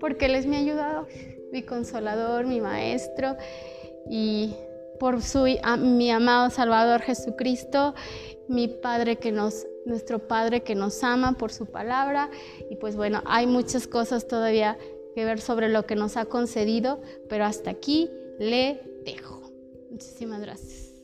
porque 0.00 0.26
Él 0.26 0.34
es 0.34 0.46
mi 0.46 0.56
ayudador, 0.56 1.08
mi 1.52 1.62
consolador, 1.62 2.46
mi 2.46 2.60
maestro 2.60 3.36
y 4.10 4.54
por 4.98 5.22
su, 5.22 5.46
mi 5.78 6.10
amado 6.10 6.50
Salvador 6.50 7.00
Jesucristo, 7.02 7.94
mi 8.48 8.68
Padre 8.68 9.16
que 9.16 9.32
nos, 9.32 9.66
nuestro 9.84 10.26
Padre 10.26 10.62
que 10.62 10.74
nos 10.74 11.02
ama 11.04 11.34
por 11.34 11.52
su 11.52 11.66
palabra. 11.66 12.30
Y 12.70 12.76
pues 12.76 12.96
bueno, 12.96 13.22
hay 13.26 13.46
muchas 13.46 13.86
cosas 13.86 14.26
todavía 14.26 14.78
que 15.14 15.24
ver 15.24 15.40
sobre 15.40 15.68
lo 15.68 15.86
que 15.86 15.96
nos 15.96 16.16
ha 16.16 16.26
concedido, 16.26 17.00
pero 17.28 17.44
hasta 17.44 17.70
aquí 17.70 18.10
le 18.38 18.80
dejo. 19.04 19.52
Muchísimas 19.90 20.40
gracias. 20.40 20.94